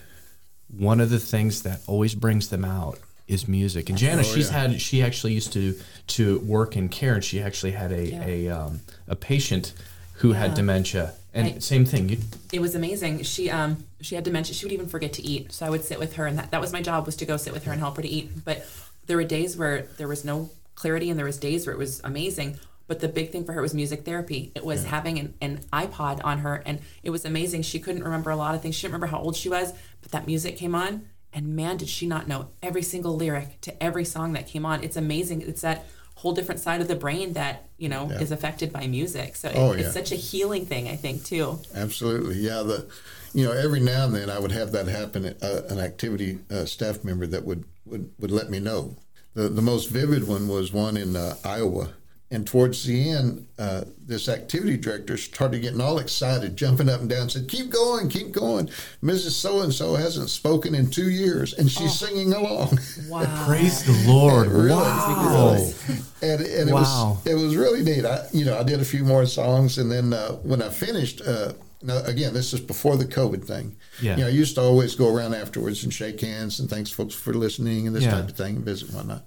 one 0.69 1.01
of 1.01 1.11
the 1.11 1.19
things 1.19 1.63
that 1.63 1.81
always 1.87 2.15
brings 2.15 2.49
them 2.49 2.65
out 2.65 2.99
is 3.29 3.47
music. 3.47 3.89
And 3.91 3.99
Jana, 3.99 4.25
she's 4.25 4.51
yeah. 4.51 4.69
had 4.69 4.81
she 4.81 5.03
actually 5.03 5.35
used 5.35 5.53
to 5.53 5.75
to 6.09 6.39
work 6.41 6.77
in 6.77 6.89
care, 6.89 7.15
and 7.15 7.25
she 7.25 7.41
actually 7.43 7.73
had 7.73 7.93
a 7.93 8.07
Yeah. 8.11 8.25
a 8.27 8.49
um, 8.49 8.81
a 9.07 9.17
patient 9.17 9.75
who 10.15 10.33
had 10.33 10.55
dementia, 10.55 11.13
and 11.35 11.47
Right. 11.47 11.63
same 11.63 11.85
thing. 11.87 12.09
You, 12.09 12.19
It 12.53 12.61
was 12.61 12.75
amazing. 12.75 13.23
She 13.25 13.51
um 13.51 13.85
she 14.01 14.15
had 14.15 14.25
dementia. 14.25 14.55
She 14.55 14.65
would 14.65 14.73
even 14.73 14.87
forget 14.89 15.13
to 15.15 15.23
eat. 15.23 15.53
So 15.53 15.67
I 15.67 15.71
would 15.71 15.85
sit 15.85 15.99
with 15.99 16.15
her, 16.15 16.27
and 16.27 16.39
that, 16.39 16.51
that 16.53 16.61
was 16.61 16.73
my 16.73 16.81
job 16.83 17.05
was 17.07 17.17
to 17.17 17.27
go 17.27 17.37
sit 17.37 17.53
with 17.53 17.65
her 17.65 17.73
and 17.73 17.81
help 17.81 17.97
her 17.97 18.03
to 18.03 18.09
eat. 18.09 18.45
But 18.45 18.67
there 19.07 19.17
were 19.17 19.25
days 19.25 19.57
where 19.57 19.87
there 19.99 20.09
was 20.09 20.25
no 20.25 20.51
clarity, 20.75 21.11
and 21.11 21.19
there 21.19 21.27
was 21.27 21.39
days 21.39 21.67
where 21.67 21.75
it 21.75 21.79
was 21.79 22.01
amazing. 22.05 22.59
But 22.87 23.01
the 23.01 23.09
big 23.09 23.31
thing 23.31 23.45
for 23.45 23.53
her 23.53 23.63
was 23.63 23.73
music 23.73 24.05
therapy. 24.05 24.51
It 24.57 24.65
was 24.65 24.85
having 24.85 25.19
an, 25.19 25.35
an 25.41 25.61
iPod 25.73 26.21
on 26.25 26.39
her, 26.39 26.63
and 26.67 26.81
it 27.05 27.11
was 27.11 27.25
amazing. 27.25 27.63
She 27.63 27.79
couldn't 27.79 28.03
remember 28.03 28.31
a 28.31 28.37
lot 28.37 28.55
of 28.55 28.63
things. 28.63 28.75
She 28.75 28.83
didn't 28.83 28.95
remember 28.95 29.15
how 29.17 29.23
old 29.23 29.37
she 29.37 29.49
was, 29.49 29.73
but 30.03 30.11
that 30.11 30.27
music 30.27 30.57
came 30.57 30.75
on, 30.75 31.07
and 31.33 31.55
man, 31.55 31.77
did 31.77 31.89
she 31.89 32.07
not 32.07 32.27
know 32.27 32.49
every 32.63 32.83
single 32.83 33.15
lyric 33.15 33.61
to 33.61 33.81
every 33.83 34.05
song 34.05 34.33
that 34.33 34.49
came 34.49 34.67
on. 34.67 34.83
It's 34.83 34.97
amazing. 34.97 35.43
It's 35.43 35.61
that 35.61 35.87
whole 36.17 36.33
different 36.33 36.61
side 36.61 36.81
of 36.81 36.89
the 36.89 36.97
brain 36.97 37.33
that 37.35 37.69
you 37.79 37.89
know 37.89 38.11
is 38.21 38.31
affected 38.33 38.73
by 38.73 38.87
music. 38.89 39.37
So 39.37 39.49
it- 39.49 39.57
Oh, 39.57 39.71
it's 39.73 39.95
such 39.95 40.11
a 40.13 40.17
healing 40.17 40.67
thing, 40.67 40.89
I 40.89 40.97
think, 40.97 41.25
too. 41.25 41.61
Absolutely, 41.75 42.37
yeah. 42.41 42.63
The, 42.63 42.87
you 43.33 43.45
know, 43.45 43.53
every 43.53 43.79
now 43.81 44.07
and 44.07 44.15
then 44.17 44.29
I 44.29 44.41
would 44.41 44.51
have 44.53 44.73
that 44.73 44.89
happen. 44.89 45.25
Uh, 45.41 45.63
an 45.69 45.79
activity 45.79 46.41
uh, 46.51 46.65
staff 46.65 47.05
member 47.05 47.27
that 47.29 47.45
would, 47.45 47.65
would 47.91 48.11
would 48.19 48.31
let 48.31 48.51
me 48.51 48.61
know. 48.61 48.97
The 49.35 49.49
the 49.49 49.63
most 49.63 49.91
vivid 49.91 50.27
one 50.27 50.49
was 50.49 50.73
one 50.73 50.97
in 50.97 51.17
uh, 51.17 51.37
Iowa, 51.45 51.91
and 52.33 52.47
towards 52.47 52.85
the 52.85 53.11
end, 53.11 53.47
uh, 53.59 53.83
this 54.07 54.29
activity 54.29 54.77
director 54.77 55.17
started 55.17 55.63
getting 55.63 55.81
all 55.81 55.99
excited, 55.99 56.57
jumping 56.57 56.89
up 56.89 57.01
and 57.01 57.11
down, 57.11 57.29
said, 57.29 57.49
"Keep 57.49 57.71
going, 57.71 58.09
keep 58.09 58.31
going." 58.31 58.69
Mrs. 59.03 59.33
So 59.33 59.61
and 59.63 59.75
So 59.75 59.97
hasn't 59.97 60.31
spoken 60.31 60.75
in 60.75 60.91
two 60.91 61.11
years, 61.11 61.55
and 61.55 61.69
she's 61.71 61.99
singing 61.99 62.33
along. 62.33 62.79
Wow. 63.09 63.45
praise 63.47 63.85
the 63.85 64.11
Lord! 64.13 64.47
Really? 64.49 64.71
Wow. 64.71 65.55
and 66.23 66.41
and 66.41 66.69
it 66.71 66.73
Wow. 66.73 67.19
was 67.25 67.27
it 67.27 67.35
was 67.35 67.57
really 67.57 67.83
neat. 67.83 68.05
I 68.05 68.27
you 68.33 68.45
know 68.45 68.59
I 68.59 68.63
did 68.63 68.81
a 68.81 68.85
few 68.85 69.05
more 69.05 69.27
songs, 69.27 69.79
and 69.79 69.91
then 69.91 70.13
uh, 70.13 70.33
when 70.45 70.63
I 70.63 70.69
finished, 70.69 71.21
uh, 71.23 71.53
now 71.83 71.99
again 72.05 72.33
this 72.33 72.53
is 72.53 72.61
before 72.61 72.97
the 72.97 73.07
COVID 73.07 73.45
thing. 73.45 73.75
Yeah. 74.01 74.17
You 74.17 74.23
know, 74.23 74.27
I 74.29 74.31
used 74.31 74.55
to 74.55 74.61
always 74.63 74.95
go 74.95 75.13
around 75.15 75.35
afterwards 75.35 75.83
and 75.83 75.93
shake 75.93 76.21
hands 76.21 76.61
and 76.61 76.71
thanks 76.71 76.91
folks 76.91 77.15
for 77.15 77.35
listening 77.35 77.87
and 77.89 77.95
this 77.97 78.05
Yeah. 78.05 78.13
type 78.13 78.29
of 78.29 78.37
thing 78.37 78.57
and 78.57 78.65
visit 78.65 78.89
and 78.89 78.97
whatnot. 78.99 79.25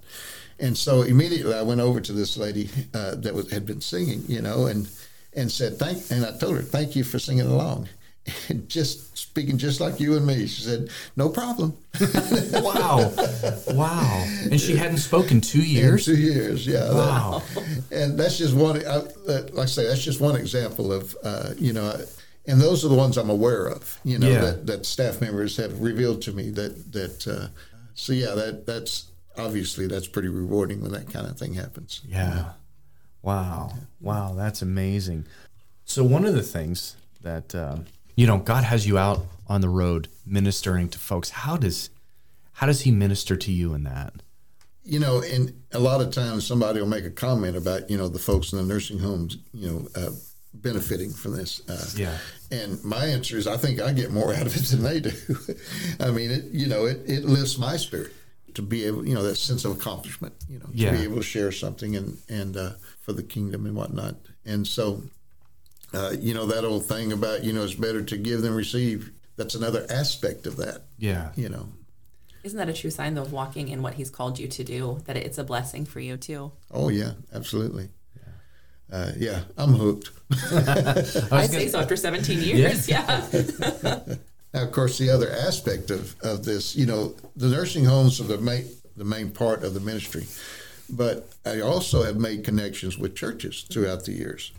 And 0.64 0.76
so 0.78 1.02
immediately 1.02 1.54
I 1.54 1.62
went 1.62 1.80
over 1.80 2.00
to 2.00 2.12
this 2.12 2.36
lady 2.36 2.68
uh, 2.94 3.16
that 3.16 3.34
was, 3.34 3.50
had 3.50 3.64
been 3.66 3.80
singing, 3.82 4.22
you 4.28 4.40
know, 4.40 4.66
and 4.66 4.88
and 5.36 5.50
said 5.50 5.76
thank 5.78 5.98
and 6.10 6.24
I 6.24 6.30
told 6.38 6.56
her 6.56 6.62
thank 6.62 6.96
you 6.96 7.04
for 7.04 7.18
singing 7.18 7.46
along. 7.46 7.88
And 8.48 8.66
just 8.78 9.16
speaking 9.18 9.58
just 9.58 9.80
like 9.80 10.00
you 10.00 10.16
and 10.16 10.24
me, 10.26 10.46
she 10.46 10.62
said, 10.62 10.88
"No 11.16 11.28
problem." 11.28 11.76
wow, 12.52 13.12
wow! 13.68 14.24
And 14.50 14.58
she 14.58 14.76
hadn't 14.76 14.98
spoken 15.10 15.40
two 15.42 15.62
years. 15.62 16.06
Two 16.06 16.16
years, 16.16 16.66
yeah. 16.66 16.84
that- 16.84 16.94
Wow. 16.94 17.42
and 17.92 18.18
that's 18.18 18.38
just 18.38 18.54
one. 18.54 18.76
I, 18.78 19.00
that, 19.28 19.50
like 19.52 19.64
I 19.64 19.66
say, 19.66 19.86
that's 19.86 20.02
just 20.02 20.20
one 20.20 20.36
example 20.36 20.86
of 20.92 21.14
uh, 21.22 21.50
you 21.58 21.72
know, 21.74 21.88
and 22.46 22.58
those 22.60 22.82
are 22.84 22.88
the 22.88 22.94
ones 23.04 23.18
I'm 23.18 23.28
aware 23.30 23.66
of. 23.66 23.98
You 24.04 24.18
know, 24.18 24.30
Yeah. 24.30 24.40
that, 24.46 24.66
that 24.68 24.86
staff 24.86 25.20
members 25.20 25.56
have 25.58 25.80
revealed 25.80 26.22
to 26.22 26.32
me 26.32 26.48
that 26.50 26.92
that. 26.92 27.16
Uh, 27.28 27.48
so 27.94 28.12
yeah, 28.14 28.34
that 28.34 28.64
that's 28.66 29.04
obviously 29.36 29.86
that's 29.86 30.06
pretty 30.06 30.28
rewarding 30.28 30.80
when 30.80 30.92
that 30.92 31.10
kind 31.12 31.26
of 31.26 31.38
thing 31.38 31.54
happens. 31.54 32.00
Yeah. 32.06 32.52
Wow. 33.22 33.72
Wow. 34.00 34.34
That's 34.34 34.62
amazing. 34.62 35.26
So, 35.84 36.04
one 36.04 36.24
of 36.24 36.34
the 36.34 36.42
things 36.42 36.96
that, 37.22 37.54
um, 37.54 37.86
you 38.16 38.26
know, 38.26 38.38
God 38.38 38.64
has 38.64 38.86
you 38.86 38.98
out 38.98 39.24
on 39.48 39.60
the 39.60 39.68
road 39.68 40.08
ministering 40.26 40.88
to 40.90 40.98
folks. 40.98 41.30
How 41.30 41.56
does, 41.56 41.90
how 42.52 42.66
does 42.66 42.82
he 42.82 42.90
minister 42.90 43.36
to 43.36 43.52
you 43.52 43.74
in 43.74 43.84
that? 43.84 44.14
You 44.84 44.98
know, 44.98 45.22
and 45.22 45.62
a 45.72 45.78
lot 45.78 46.00
of 46.02 46.10
times 46.12 46.46
somebody 46.46 46.80
will 46.80 46.88
make 46.88 47.04
a 47.06 47.10
comment 47.10 47.56
about 47.56 47.88
you 47.90 47.96
know 47.96 48.08
the 48.08 48.18
folks 48.18 48.52
in 48.52 48.58
the 48.58 48.64
nursing 48.64 48.98
homes, 48.98 49.38
you 49.52 49.70
know. 49.70 49.88
Uh, 49.94 50.10
benefiting 50.56 51.10
from 51.12 51.34
this 51.36 51.68
uh, 51.68 51.84
Yeah. 51.96 52.16
and 52.52 52.82
my 52.84 53.04
answer 53.06 53.36
is 53.36 53.48
i 53.48 53.56
think 53.56 53.80
i 53.80 53.92
get 53.92 54.12
more 54.12 54.32
out 54.36 54.46
of 54.46 54.54
it 54.56 54.62
than 54.66 54.84
they 54.84 55.00
do 55.00 55.10
i 56.00 56.12
mean 56.12 56.30
it 56.30 56.44
you 56.52 56.68
know 56.68 56.84
it, 56.86 57.00
it 57.06 57.24
lifts 57.24 57.58
my 57.58 57.76
spirit 57.76 58.12
to 58.54 58.62
be 58.62 58.84
able 58.84 59.06
you 59.06 59.14
know 59.14 59.22
that 59.22 59.36
sense 59.36 59.64
of 59.64 59.72
accomplishment 59.72 60.34
you 60.48 60.58
know 60.58 60.66
Yeah. 60.72 60.90
to 60.92 60.96
be 60.98 61.04
able 61.04 61.16
to 61.16 61.22
share 61.22 61.52
something 61.52 61.96
and 61.96 62.18
and 62.28 62.56
uh, 62.56 62.70
for 63.00 63.12
the 63.12 63.22
kingdom 63.22 63.66
and 63.66 63.74
whatnot 63.74 64.16
and 64.44 64.66
so 64.66 65.02
uh, 65.92 66.12
you 66.18 66.34
know 66.34 66.46
that 66.46 66.64
old 66.64 66.86
thing 66.86 67.12
about 67.12 67.44
you 67.44 67.52
know 67.52 67.64
it's 67.64 67.74
better 67.74 68.02
to 68.02 68.16
give 68.16 68.42
than 68.42 68.54
receive 68.54 69.10
that's 69.36 69.54
another 69.54 69.84
aspect 69.90 70.46
of 70.46 70.56
that 70.56 70.82
Yeah. 70.98 71.30
you 71.36 71.48
know 71.48 71.68
Isn't 72.44 72.58
that 72.58 72.68
a 72.68 72.72
true 72.72 72.90
sign 72.90 73.14
though 73.14 73.22
of 73.22 73.32
walking 73.32 73.68
in 73.68 73.82
what 73.82 73.94
He's 73.94 74.10
called 74.10 74.38
you 74.38 74.48
to 74.48 74.62
do? 74.64 75.00
That 75.06 75.16
it's 75.16 75.38
a 75.38 75.44
blessing 75.44 75.86
for 75.86 75.98
you 76.00 76.16
too. 76.18 76.52
Oh 76.70 76.88
yeah, 76.90 77.12
absolutely. 77.32 77.88
Uh, 78.92 79.12
yeah, 79.16 79.40
I'm 79.56 79.72
hooked. 79.74 80.10
I'd 81.32 81.50
say 81.50 81.68
so 81.68 81.80
after 81.80 81.96
17 81.96 82.38
years. 82.50 82.86
Yeah. 82.88 83.26
Now, 84.54 84.62
of 84.62 84.70
course, 84.70 84.98
the 84.98 85.10
other 85.10 85.30
aspect 85.30 85.90
of, 85.90 86.14
of 86.22 86.44
this, 86.44 86.76
you 86.76 86.86
know, 86.86 87.14
the 87.34 87.48
nursing 87.48 87.84
homes 87.84 88.20
are 88.20 88.24
the 88.24 88.38
main 88.38 88.66
the 88.96 89.04
main 89.04 89.32
part 89.32 89.64
of 89.64 89.74
the 89.74 89.80
ministry, 89.80 90.24
but 90.88 91.28
I 91.44 91.60
also 91.60 92.04
have 92.04 92.16
made 92.16 92.44
connections 92.44 92.96
with 92.96 93.16
churches 93.16 93.66
throughout 93.68 94.04
the 94.04 94.12
years, 94.12 94.52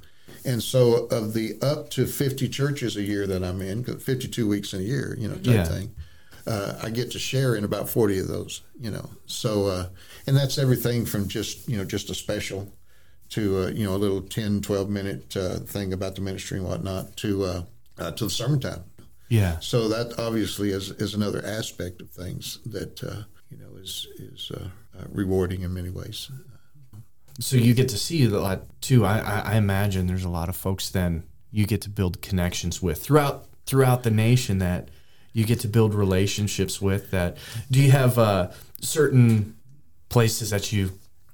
and 0.44 0.62
so 0.62 1.06
of 1.06 1.34
the 1.34 1.58
up 1.62 1.90
to 1.92 2.06
fifty 2.06 2.50
churches 2.50 2.98
a 2.98 3.02
year 3.02 3.26
that 3.28 3.42
I'm 3.46 3.62
in, 3.62 3.86
52 3.86 4.46
weeks 4.46 4.74
in 4.74 4.82
a 4.82 4.84
year, 4.84 5.16
you 5.18 5.30
know, 5.30 5.36
type 5.36 5.46
Yeah. 5.46 5.64
thing. 5.64 5.92
Uh, 6.46 6.78
I 6.84 6.90
get 6.90 7.12
to 7.12 7.20
share 7.20 7.56
in 7.56 7.64
about 7.64 7.90
40 7.90 8.20
of 8.20 8.28
those, 8.28 8.62
you 8.80 8.92
know. 8.92 9.10
So, 9.26 9.68
uh, 9.68 9.88
and 10.28 10.36
that's 10.38 10.58
everything 10.60 11.06
from 11.06 11.28
just, 11.28 11.68
you 11.68 11.78
know, 11.78 11.86
just 11.86 12.10
a 12.12 12.14
special 12.14 12.72
to, 13.30 13.64
uh, 13.64 13.68
you 13.70 13.84
know, 13.86 13.96
a 13.96 13.98
little 13.98 14.22
10, 14.22 14.62
12 14.62 14.90
minute 14.90 15.36
uh, 15.38 15.60
thing 15.60 15.92
about 15.94 16.14
the 16.16 16.22
ministry 16.22 16.60
and 16.60 16.68
whatnot 16.68 17.16
to, 17.18 17.44
uh, 17.46 17.64
uh, 17.98 18.12
to 18.12 18.26
the 18.26 18.30
sermon 18.30 18.60
time. 18.60 18.84
Yeah. 19.30 19.60
So 19.60 19.88
that 19.90 20.20
obviously 20.20 20.70
is, 20.70 20.92
is 20.92 21.14
another 21.14 21.44
aspect 21.46 22.02
of 22.02 22.10
things 22.10 22.60
that, 22.66 23.04
uh, 23.04 23.24
you 23.50 23.58
know, 23.58 23.76
is, 23.82 24.08
is 24.18 24.52
uh, 24.52 24.70
uh, 24.98 25.04
rewarding 25.10 25.62
in 25.62 25.74
many 25.74 25.90
ways. 25.90 26.30
So 27.40 27.58
you 27.58 27.74
get 27.74 27.90
to 27.90 27.98
see 27.98 28.24
a 28.26 28.30
lot 28.30 28.62
too. 28.82 29.06
I, 29.06 29.20
I, 29.20 29.40
I 29.54 29.56
imagine 29.56 30.08
there's 30.08 30.24
a 30.24 30.30
lot 30.30 30.48
of 30.48 30.56
folks 30.56 30.90
then 30.90 31.24
you 31.52 31.66
get 31.66 31.82
to 31.82 31.90
build 31.90 32.22
connections 32.22 32.82
with 32.82 33.02
throughout 33.02 33.48
throughout 33.66 34.04
the 34.04 34.12
nation 34.12 34.60
that 34.60 34.90
you 35.34 35.46
get 35.46 35.60
to 35.62 35.68
build 35.68 35.94
relationships 35.94 36.82
with. 36.82 37.12
That 37.12 37.38
do 37.70 37.82
you 37.82 37.92
have 37.92 38.18
uh, 38.18 38.52
certain 38.80 39.58
places 40.10 40.52
that 40.52 40.72
you 40.72 40.92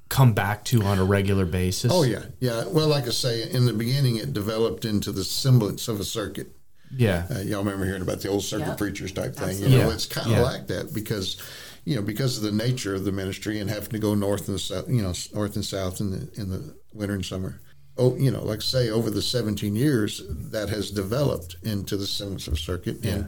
come 0.10 0.34
back 0.34 0.66
to 0.66 0.84
on 0.84 1.00
a 1.00 1.04
regular 1.04 1.46
basis? 1.46 1.92
Oh, 1.94 2.04
yeah. 2.04 2.24
Yeah. 2.40 2.66
Well, 2.68 2.88
like 2.88 3.06
I 3.06 3.12
say, 3.12 3.50
in 3.50 3.66
the 3.66 3.74
beginning, 3.74 4.18
it 4.18 4.34
developed 4.34 4.86
into 4.86 5.12
the 5.12 5.24
semblance 5.24 5.88
of 5.88 6.00
a 6.00 6.04
circuit. 6.04 6.52
Yeah, 6.96 7.26
Uh, 7.34 7.40
y'all 7.40 7.64
remember 7.64 7.86
hearing 7.86 8.02
about 8.02 8.22
the 8.22 8.30
old 8.30 8.44
circuit 8.44 8.68
Yeah. 8.68 8.76
preachers 8.76 9.12
type 9.12 9.36
thing. 9.36 9.50
Absolutely. 9.50 9.72
You 9.78 9.82
know, 9.84 9.88
Yeah. 9.90 9.94
it's 9.94 10.06
kind 10.06 10.28
of 10.28 10.34
Yeah. 10.34 10.42
like 10.42 10.68
that 10.68 10.94
because, 10.94 11.38
you 11.86 11.96
know, 11.96 12.02
because 12.02 12.38
of 12.38 12.44
the 12.44 12.52
nature 12.52 12.94
of 12.96 13.06
the 13.06 13.12
ministry 13.12 13.60
and 13.60 13.70
having 13.70 13.90
to 13.92 14.00
go 14.00 14.14
north 14.16 14.48
and 14.50 14.60
south, 14.60 14.90
you 14.90 15.02
know, 15.02 15.14
north 15.34 15.56
and 15.56 15.66
south 15.66 16.00
in 16.02 16.12
the 16.12 16.30
in 16.40 16.50
the 16.50 16.76
winter 16.94 17.16
and 17.16 17.26
summer. 17.26 17.60
Oh, 17.98 18.16
you 18.18 18.32
know, 18.32 18.44
like 18.44 18.62
say, 18.62 18.90
over 18.90 19.10
the 19.10 19.22
17 19.22 19.76
years, 19.76 20.22
that 20.30 20.70
has 20.70 20.92
developed 20.92 21.58
into 21.62 21.98
the 21.98 22.08
semblance 22.08 22.48
of 22.48 22.54
a 22.54 22.58
circuit. 22.58 23.04
And, 23.04 23.28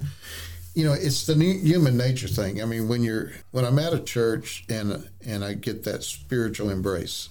you 0.74 0.86
know, 0.86 0.93
it's 0.93 1.25
the 1.25 1.36
new 1.36 1.53
human 1.60 1.98
nature 1.98 2.29
thing. 2.29 2.62
I 2.62 2.65
mean, 2.65 2.88
when 2.88 3.03
you're 3.03 3.32
when 3.51 3.65
I'm 3.65 3.77
at 3.77 3.93
a 3.93 4.00
church 4.00 4.63
and 4.70 5.08
and 5.25 5.43
I 5.43 5.53
get 5.53 5.84
that 5.84 6.03
spiritual 6.03 6.70
embrace, 6.70 7.29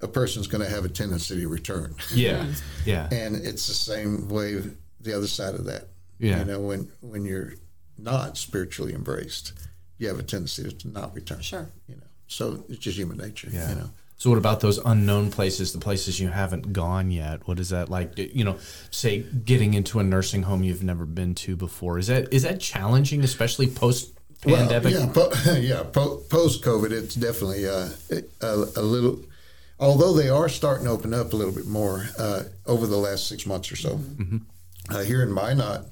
a 0.00 0.08
person's 0.08 0.48
going 0.48 0.62
to 0.64 0.68
have 0.68 0.84
a 0.84 0.88
tendency 0.88 1.40
to 1.40 1.48
return. 1.48 1.94
yeah, 2.12 2.52
yeah, 2.84 3.08
and 3.12 3.36
it's 3.36 3.68
the 3.68 3.74
same 3.74 4.28
way 4.28 4.62
the 5.02 5.16
other 5.16 5.26
side 5.26 5.54
of 5.54 5.64
that. 5.66 5.88
Yeah. 6.18 6.38
You 6.38 6.44
know, 6.44 6.60
when 6.60 6.90
when 7.00 7.24
you're 7.24 7.54
not 7.98 8.36
spiritually 8.38 8.94
embraced, 8.94 9.52
you 9.98 10.08
have 10.08 10.18
a 10.18 10.22
tendency 10.22 10.70
to 10.70 10.88
not 10.88 11.14
return. 11.14 11.40
Sure. 11.40 11.70
You 11.88 11.96
know, 11.96 12.06
so 12.26 12.64
it's 12.68 12.78
just 12.78 12.96
human 12.96 13.18
nature. 13.18 13.48
Yeah. 13.50 13.68
You 13.70 13.74
know. 13.76 13.90
So 14.16 14.30
what 14.30 14.38
about 14.38 14.60
those 14.60 14.78
unknown 14.78 15.32
places, 15.32 15.72
the 15.72 15.80
places 15.80 16.20
you 16.20 16.28
haven't 16.28 16.72
gone 16.72 17.10
yet? 17.10 17.48
What 17.48 17.58
is 17.58 17.70
that 17.70 17.88
like? 17.88 18.16
You 18.16 18.44
know, 18.44 18.56
say 18.92 19.22
getting 19.22 19.74
into 19.74 19.98
a 19.98 20.04
nursing 20.04 20.44
home 20.44 20.62
you've 20.62 20.84
never 20.84 21.04
been 21.04 21.34
to 21.36 21.56
before. 21.56 21.98
Is 21.98 22.06
that 22.06 22.32
is 22.32 22.44
that 22.44 22.60
challenging, 22.60 23.24
especially 23.24 23.66
post 23.66 24.12
pandemic? 24.42 24.94
Well, 24.94 25.06
yeah, 25.06 25.12
po- 25.12 25.52
yeah. 25.54 25.82
Po- 25.82 26.18
Post 26.30 26.62
COVID, 26.62 26.92
it's 26.92 27.16
definitely 27.16 27.66
uh, 27.66 27.88
a, 28.40 28.54
a 28.76 28.82
little. 28.82 29.24
Although 29.80 30.12
they 30.12 30.28
are 30.28 30.48
starting 30.48 30.84
to 30.84 30.92
open 30.92 31.12
up 31.12 31.32
a 31.32 31.36
little 31.36 31.52
bit 31.52 31.66
more 31.66 32.06
uh, 32.16 32.44
over 32.66 32.86
the 32.86 32.96
last 32.98 33.26
six 33.26 33.44
months 33.44 33.72
or 33.72 33.76
so. 33.76 33.96
Mm-hmm. 33.96 34.38
Uh, 34.90 35.02
here 35.02 35.22
in 35.22 35.32
Minot, 35.32 35.86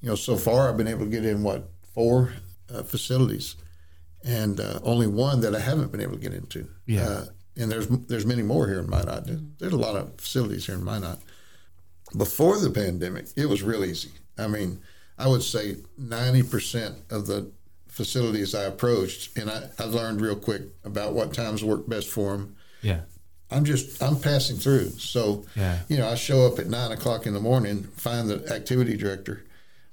you 0.00 0.08
know, 0.08 0.14
so 0.14 0.36
far 0.36 0.68
I've 0.68 0.76
been 0.76 0.88
able 0.88 1.04
to 1.04 1.10
get 1.10 1.24
in 1.24 1.42
what 1.42 1.70
four 1.94 2.32
uh, 2.72 2.82
facilities, 2.82 3.56
and 4.24 4.58
uh, 4.60 4.80
only 4.82 5.06
one 5.06 5.40
that 5.40 5.54
I 5.54 5.60
haven't 5.60 5.92
been 5.92 6.00
able 6.00 6.14
to 6.14 6.20
get 6.20 6.34
into. 6.34 6.68
Yeah. 6.86 7.06
Uh, 7.06 7.24
and 7.56 7.70
there's 7.70 7.86
there's 7.86 8.26
many 8.26 8.42
more 8.42 8.66
here 8.66 8.80
in 8.80 8.88
Minot. 8.88 9.58
There's 9.58 9.72
a 9.72 9.76
lot 9.78 9.96
of 9.96 10.18
facilities 10.18 10.66
here 10.66 10.74
in 10.74 10.84
Minot. 10.84 11.18
Before 12.16 12.58
the 12.58 12.70
pandemic, 12.70 13.26
it 13.36 13.46
was 13.46 13.62
real 13.62 13.84
easy. 13.84 14.10
I 14.38 14.46
mean, 14.46 14.80
I 15.18 15.28
would 15.28 15.42
say 15.42 15.76
90% 16.00 17.12
of 17.12 17.26
the 17.26 17.50
facilities 17.88 18.54
I 18.54 18.64
approached, 18.64 19.36
and 19.36 19.50
I, 19.50 19.68
I 19.78 19.84
learned 19.84 20.20
real 20.20 20.36
quick 20.36 20.62
about 20.84 21.12
what 21.12 21.34
times 21.34 21.62
work 21.62 21.88
best 21.88 22.08
for 22.08 22.32
them. 22.32 22.56
yeah, 22.80 23.00
I'm 23.52 23.64
just 23.64 24.02
I'm 24.02 24.18
passing 24.18 24.56
through. 24.56 24.90
So 24.98 25.44
Yeah. 25.56 25.78
you 25.88 25.96
know, 25.98 26.08
I 26.08 26.14
show 26.14 26.46
up 26.46 26.58
at 26.58 26.68
nine 26.68 26.92
o'clock 26.92 27.26
in 27.26 27.34
the 27.34 27.40
morning, 27.40 27.84
find 27.96 28.28
the 28.28 28.52
activity 28.52 28.96
director, 28.96 29.44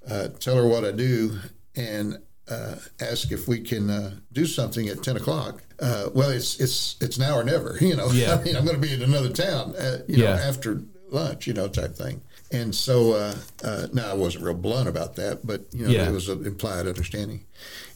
uh, 0.10 0.30
tell 0.40 0.56
her 0.56 0.68
what 0.68 0.86
I 0.86 0.92
do, 0.92 1.38
and 1.76 2.18
uh, 2.50 2.76
ask 3.00 3.32
if 3.32 3.48
we 3.48 3.60
can 3.60 3.90
uh, 3.90 4.16
do 4.34 4.46
something 4.46 4.88
at 4.88 5.04
ten 5.04 5.16
o'clock. 5.18 5.62
Uh, 5.80 6.10
well, 6.14 6.30
it's 6.32 6.60
it's 6.60 6.96
it's 7.02 7.18
now 7.20 7.36
or 7.38 7.44
never. 7.44 7.78
You 7.82 7.96
know, 7.96 8.10
Yeah. 8.12 8.36
I 8.36 8.44
mean, 8.44 8.56
I'm 8.56 8.66
going 8.66 8.80
to 8.82 8.88
be 8.88 8.94
in 8.94 9.02
another 9.04 9.30
town. 9.30 9.76
Uh, 9.76 10.00
you 10.08 10.18
know, 10.18 10.24
Yeah. 10.26 10.40
after 10.50 10.82
lunch, 11.12 11.46
you 11.48 11.54
know, 11.54 11.68
type 11.68 11.96
thing. 11.96 12.22
And 12.52 12.74
so 12.74 13.14
uh, 13.14 13.36
uh, 13.64 13.88
now 13.94 14.10
I 14.10 14.16
wasn't 14.16 14.44
real 14.44 14.56
blunt 14.56 14.90
about 14.90 15.16
that, 15.18 15.46
but 15.46 15.66
you 15.72 15.86
know, 15.86 15.92
Yeah. 15.92 16.10
it 16.10 16.12
was 16.12 16.30
an 16.30 16.46
implied 16.48 16.88
understanding. 16.88 17.46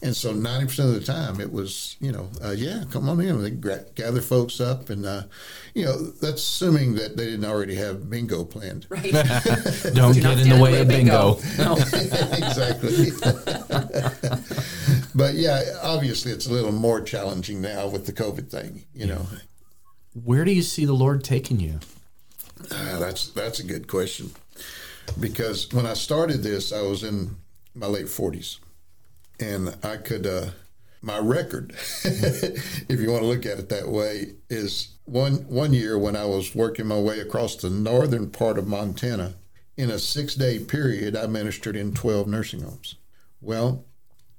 And 0.00 0.14
so 0.14 0.32
90% 0.32 0.78
of 0.80 0.94
the 0.94 1.00
time 1.00 1.40
it 1.40 1.50
was, 1.50 1.96
you 1.98 2.12
know, 2.12 2.28
uh, 2.44 2.50
yeah, 2.52 2.84
come 2.92 3.08
on 3.08 3.20
in. 3.20 3.42
They 3.42 3.50
gra- 3.50 3.86
gather 3.96 4.20
folks 4.20 4.60
up 4.60 4.90
and, 4.90 5.06
uh, 5.06 5.22
you 5.74 5.84
know, 5.84 5.98
that's 5.98 6.42
assuming 6.42 6.94
that 6.96 7.16
they 7.16 7.24
didn't 7.24 7.46
already 7.46 7.74
have 7.76 8.08
bingo 8.08 8.44
planned. 8.44 8.86
Right. 8.88 9.12
don't 9.92 10.14
get 10.14 10.38
in 10.38 10.48
the 10.50 10.58
way 10.60 10.80
of 10.80 10.86
bingo. 10.86 11.40
No. 11.58 11.72
exactly. 11.76 13.10
but 15.16 15.34
yeah, 15.34 15.62
obviously 15.82 16.30
it's 16.30 16.46
a 16.46 16.52
little 16.52 16.70
more 16.72 17.00
challenging 17.00 17.60
now 17.60 17.88
with 17.88 18.06
the 18.06 18.12
COVID 18.12 18.50
thing, 18.50 18.84
you 18.94 19.06
know. 19.06 19.26
Where 20.22 20.44
do 20.44 20.52
you 20.52 20.62
see 20.62 20.84
the 20.84 20.92
Lord 20.92 21.24
taking 21.24 21.58
you? 21.58 21.80
Ah, 22.70 22.98
that's 23.00 23.28
that's 23.30 23.58
a 23.58 23.64
good 23.64 23.88
question 23.88 24.30
because 25.18 25.72
when 25.72 25.86
I 25.86 25.94
started 25.94 26.42
this, 26.42 26.72
I 26.72 26.82
was 26.82 27.02
in 27.02 27.36
my 27.74 27.86
late 27.86 28.08
forties, 28.08 28.58
and 29.40 29.76
I 29.82 29.96
could 29.96 30.26
uh, 30.26 30.50
my 31.02 31.18
record, 31.18 31.72
if 32.04 33.00
you 33.00 33.10
want 33.10 33.22
to 33.22 33.28
look 33.28 33.46
at 33.46 33.58
it 33.58 33.68
that 33.68 33.88
way, 33.88 34.34
is 34.48 34.94
one 35.04 35.46
one 35.48 35.72
year 35.72 35.98
when 35.98 36.16
I 36.16 36.24
was 36.24 36.54
working 36.54 36.86
my 36.86 36.98
way 36.98 37.20
across 37.20 37.56
the 37.56 37.70
northern 37.70 38.30
part 38.30 38.58
of 38.58 38.66
Montana. 38.66 39.34
In 39.76 39.90
a 39.90 39.98
six 39.98 40.34
day 40.34 40.60
period, 40.60 41.16
I 41.16 41.26
ministered 41.26 41.76
in 41.76 41.94
twelve 41.94 42.26
nursing 42.26 42.62
homes. 42.62 42.94
Well, 43.40 43.84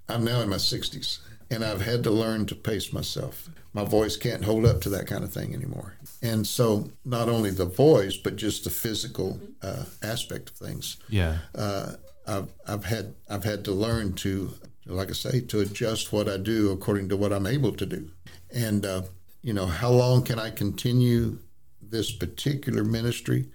I'm 0.08 0.23
now 0.23 0.41
in 0.41 0.49
my 0.49 0.58
60s, 0.58 1.19
and 1.49 1.63
I've 1.63 1.82
had 1.82 2.04
to 2.04 2.12
learn 2.12 2.45
to 2.47 2.56
pace 2.56 2.93
myself. 2.93 3.49
My 3.73 3.84
voice 3.84 4.17
can't 4.17 4.45
hold 4.45 4.65
up 4.65 4.82
to 4.82 4.89
that 4.89 5.08
kind 5.08 5.23
of 5.23 5.34
thing 5.34 5.54
anymore. 5.54 5.95
And 6.21 6.47
so, 6.47 6.89
not 7.04 7.30
only 7.30 7.51
the 7.51 7.65
voice, 7.65 8.17
but 8.17 8.36
just 8.36 8.63
the 8.63 8.69
physical 8.69 9.39
uh, 9.62 9.86
aspect 10.01 10.49
of 10.49 10.56
things. 10.56 10.97
Yeah, 11.10 11.38
Uh, 11.54 11.93
I've, 12.28 12.49
I've 12.67 12.86
had 12.86 13.13
I've 13.30 13.43
had 13.43 13.63
to 13.65 13.71
learn 13.71 14.13
to, 14.13 14.54
like 14.86 15.10
I 15.10 15.13
say, 15.13 15.41
to 15.41 15.60
adjust 15.60 16.12
what 16.12 16.28
I 16.28 16.38
do 16.38 16.71
according 16.71 17.10
to 17.10 17.17
what 17.17 17.32
I'm 17.32 17.45
able 17.45 17.73
to 17.73 17.86
do. 17.86 18.10
And 18.51 18.86
uh, 18.86 19.04
you 19.43 19.54
know, 19.54 19.67
how 19.67 19.91
long 19.91 20.23
can 20.23 20.39
I 20.39 20.49
continue 20.49 21.38
this 21.82 22.12
particular 22.12 22.84
ministry 22.84 23.45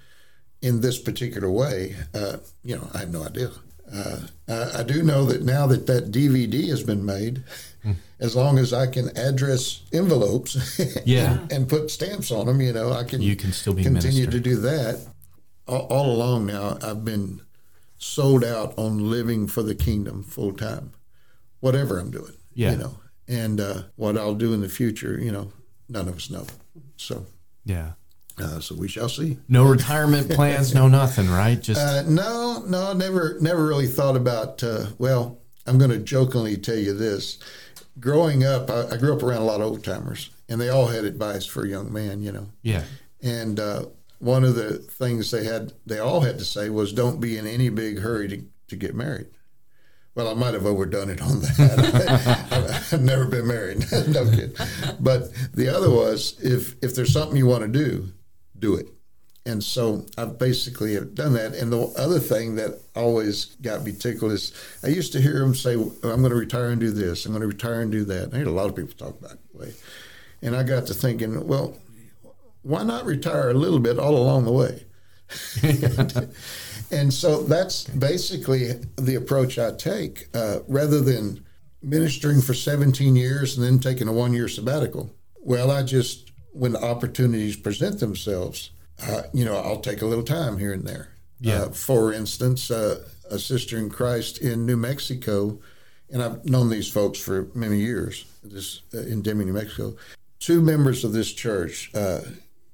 in 0.63 0.81
this 0.81 0.99
particular 0.99 1.51
way? 1.51 1.97
Uh, 2.15 2.37
you 2.63 2.77
know, 2.77 2.89
I 2.95 2.99
have 2.99 3.13
no 3.13 3.25
idea. 3.25 3.51
Uh, 3.93 4.21
I, 4.49 4.81
I 4.81 4.83
do 4.83 5.03
know 5.03 5.25
that 5.27 5.43
now 5.43 5.67
that 5.67 5.87
that 5.87 6.11
DVD 6.13 6.69
has 6.69 6.83
been 6.83 7.05
made, 7.05 7.43
as 8.21 8.37
long 8.37 8.59
as 8.59 8.73
I 8.73 8.87
can 8.87 9.17
address 9.17 9.83
envelopes, 9.93 10.79
Yeah. 11.05 11.33
and, 11.41 11.53
and 11.53 11.69
put 11.69 11.91
stamps 11.91 12.31
on 12.31 12.47
them, 12.47 12.61
you 12.61 12.73
know, 12.73 12.93
I 12.93 13.05
can 13.05 13.21
You 13.23 13.37
can 13.37 13.53
still 13.53 13.73
be 13.75 13.83
continue 13.83 14.27
to 14.27 14.41
do 14.41 14.57
that. 14.57 15.01
All, 15.67 15.87
all 15.89 16.13
along 16.15 16.47
now, 16.47 16.79
I've 16.83 17.05
been 17.05 17.41
sold 17.99 18.45
out 18.45 18.75
on 18.79 19.11
living 19.11 19.47
for 19.47 19.63
the 19.63 19.75
kingdom 19.75 20.23
full 20.23 20.53
time, 20.53 20.93
whatever 21.61 21.99
I'm 21.99 22.11
doing. 22.11 22.35
Yeah. 22.55 22.73
you 22.73 22.77
know, 22.79 22.97
and 23.29 23.61
uh, 23.61 23.83
what 23.97 24.19
I'll 24.19 24.35
do 24.35 24.53
in 24.53 24.61
the 24.61 24.69
future, 24.69 25.19
you 25.21 25.31
know, 25.33 25.53
none 25.89 26.09
of 26.09 26.17
us 26.17 26.29
know. 26.31 26.47
So, 26.97 27.27
yeah. 27.65 27.93
Uh, 28.41 28.61
so 28.61 28.75
we 28.75 28.89
shall 28.89 29.09
see. 29.09 29.39
No 29.49 29.65
retirement 29.65 30.31
plans, 30.31 30.75
no 30.75 30.89
nothing, 30.89 31.29
right? 31.29 31.61
Just 31.63 31.81
Uh, 31.81 32.03
no, 32.03 32.63
no, 32.67 32.93
never, 32.93 33.37
never 33.41 33.67
really 33.67 33.87
thought 33.87 34.17
about. 34.17 34.63
Uh, 34.63 34.87
well, 34.99 35.39
I'm 35.67 35.79
going 35.79 35.91
to 35.91 35.99
jokingly 35.99 36.57
tell 36.57 36.77
you 36.77 36.95
this. 36.95 37.39
Growing 37.99 38.45
up, 38.45 38.71
I, 38.71 38.89
I 38.91 38.97
grew 38.97 39.15
up 39.15 39.23
around 39.23 39.43
a 39.43 39.45
lot 39.45 39.61
of 39.61 39.67
old 39.67 39.85
timers, 39.85 40.31
and 40.49 40.61
they 40.61 40.69
all 40.69 40.87
had 40.87 41.05
advice 41.05 41.45
for 41.45 41.65
a 41.65 41.69
young 41.69 41.93
man. 41.93 42.23
You 42.23 42.33
know, 42.33 42.47
yeah, 42.63 42.85
and 43.23 43.61
uh, 43.61 43.87
one 44.19 44.45
of 44.45 44.55
the 44.55 44.79
things 44.79 45.31
they 45.31 45.45
had, 45.45 45.73
they 45.87 45.99
all 45.99 46.21
had 46.21 46.39
to 46.39 46.45
say 46.45 46.71
was, 46.71 46.93
"Don't 46.93 47.21
be 47.21 47.37
in 47.37 47.47
any 47.47 47.69
big 47.69 47.99
hurry 47.99 48.29
to, 48.29 48.45
to 48.69 48.77
get 48.77 48.95
married." 48.95 49.27
Well, 50.15 50.29
I 50.29 50.35
might 50.35 50.55
have 50.55 50.67
overdone 50.67 51.09
it 51.09 51.23
on 51.23 51.41
that. 51.41 52.89
I've 52.93 53.01
never 53.03 53.27
been 53.27 53.47
married. 53.47 53.79
no 54.09 54.29
kid. 54.31 54.57
But 54.99 55.33
the 55.55 55.69
other 55.69 55.91
was 55.91 56.37
if 56.43 56.77
if 56.83 56.95
there's 56.95 57.13
something 57.13 57.37
you 57.37 57.47
want 57.47 57.63
to 57.63 57.69
do, 57.69 58.09
do 58.61 58.75
it. 58.77 58.89
And 59.47 59.65
so 59.65 60.05
I've 60.19 60.39
basically 60.39 60.95
have 60.95 61.15
done 61.15 61.33
that. 61.33 61.55
And 61.55 61.73
the 61.73 61.93
other 61.97 62.19
thing 62.19 62.57
that 62.57 62.79
always 62.95 63.47
got 63.63 63.85
me 63.85 63.93
tickled 63.93 64.33
is 64.33 64.53
I 64.85 64.89
used 64.89 65.13
to 65.13 65.21
hear 65.21 65.39
them 65.39 65.55
say, 65.55 65.75
"I'm 65.75 66.01
going 66.01 66.31
to 66.31 66.35
retire 66.35 66.69
and 66.69 66.81
do 66.81 66.91
this. 66.91 67.25
I'm 67.25 67.33
going 67.33 67.41
to 67.41 67.49
retire 67.49 67.81
and 67.81 67.91
do 67.91 68.05
that." 68.05 68.35
I 68.35 68.39
heard 68.39 68.47
a 68.47 68.53
lot 68.53 68.69
of 68.69 68.77
people 68.77 68.93
talk 68.95 69.19
about 69.19 69.33
it. 69.33 69.59
Way. 69.59 69.73
And 70.43 70.57
I 70.57 70.63
got 70.63 70.87
to 70.87 70.95
thinking, 70.95 71.47
well, 71.47 71.77
why 72.63 72.83
not 72.83 73.05
retire 73.05 73.51
a 73.51 73.55
little 73.55 73.79
bit 73.79 73.99
all 73.99 74.17
along 74.17 74.45
the 74.45 74.53
way? 74.53 74.85
and 76.91 77.13
so 77.13 77.43
that's 77.43 77.85
basically 77.85 78.73
the 78.97 79.15
approach 79.15 79.59
I 79.59 79.73
take. 79.73 80.29
Uh, 80.35 80.61
rather 80.67 81.01
than 81.01 81.45
ministering 81.83 82.41
for 82.41 82.55
17 82.55 83.17
years 83.17 83.57
and 83.57 83.67
then 83.67 83.79
taking 83.79 84.09
a 84.09 84.13
one 84.13 84.33
year 84.33 84.49
sabbatical, 84.49 85.15
well, 85.43 85.71
I 85.71 85.83
just, 85.83 86.30
when 86.53 86.77
opportunities 86.77 87.57
present 87.57 88.01
themselves, 88.01 88.71
uh, 89.03 89.23
you 89.33 89.45
know, 89.45 89.57
I'll 89.57 89.81
take 89.81 90.03
a 90.03 90.07
little 90.07 90.25
time 90.25 90.59
here 90.59 90.73
and 90.73 90.85
there. 90.85 91.11
Yeah. 91.41 91.63
Uh, 91.63 91.69
for 91.71 92.13
instance, 92.13 92.71
uh, 92.71 93.05
a 93.31 93.39
sister 93.39 93.79
in 93.79 93.89
Christ 93.89 94.39
in 94.39 94.67
New 94.67 94.77
Mexico, 94.77 95.59
and 96.11 96.23
I've 96.23 96.45
known 96.45 96.69
these 96.69 96.91
folks 96.91 97.19
for 97.19 97.49
many 97.55 97.79
years, 97.79 98.27
this 98.43 98.83
uh, 98.95 98.99
in 98.99 99.23
Deming, 99.23 99.47
New 99.47 99.55
Mexico. 99.55 99.97
Two 100.39 100.61
members 100.61 101.05
of 101.05 101.13
this 101.13 101.33
church, 101.33 101.91
uh, 101.95 102.21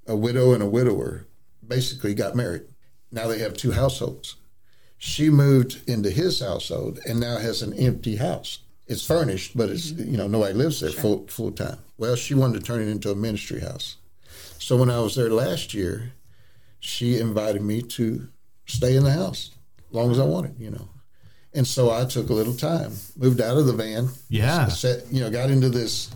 a 0.07 0.17
widow 0.17 0.53
and 0.53 0.63
a 0.63 0.67
widower, 0.67 1.27
basically 1.67 2.15
got 2.15 2.35
married. 2.35 2.63
Now 3.13 3.29
they 3.29 3.39
have 3.39 3.55
two 3.55 3.73
households. 3.73 4.37
She 4.99 5.31
moved 5.31 5.89
into 5.89 6.11
his 6.11 6.41
household 6.41 6.99
and 7.07 7.21
now 7.21 7.39
has 7.39 7.63
an 7.63 7.75
empty 7.75 8.17
house. 8.17 8.61
It's 8.89 9.05
furnished, 9.05 9.57
but 9.57 9.69
it's 9.71 9.91
you 9.91 10.17
know 10.17 10.29
nobody 10.29 10.55
lives 10.55 10.81
there 10.81 10.91
full 10.93 11.27
full 11.29 11.51
time. 11.53 11.79
Well, 11.99 12.15
she 12.17 12.35
wanted 12.35 12.61
to 12.61 12.65
turn 12.67 12.81
it 12.83 12.89
into 12.89 13.11
a 13.11 13.15
ministry 13.17 13.61
house. 13.61 13.97
So 14.59 14.77
when 14.77 14.91
I 14.91 15.01
was 15.01 15.15
there 15.17 15.31
last 15.31 15.75
year, 15.75 16.13
she 16.81 17.19
invited 17.19 17.63
me 17.63 17.83
to 17.83 18.29
stay 18.67 18.97
in 18.97 19.05
the 19.05 19.13
house 19.13 19.51
as 19.89 19.95
long 19.95 20.11
as 20.11 20.19
I 20.19 20.25
wanted, 20.25 20.59
you 20.59 20.71
know. 20.71 20.89
And 21.55 21.67
so 21.67 21.91
I 21.91 22.05
took 22.05 22.29
a 22.31 22.35
little 22.35 22.55
time, 22.55 22.93
moved 23.17 23.41
out 23.41 23.57
of 23.57 23.67
the 23.67 23.73
van, 23.73 24.11
Yeah. 24.29 24.69
set, 24.69 25.11
you 25.11 25.21
know, 25.21 25.31
got 25.31 25.51
into 25.51 25.69
this 25.71 26.11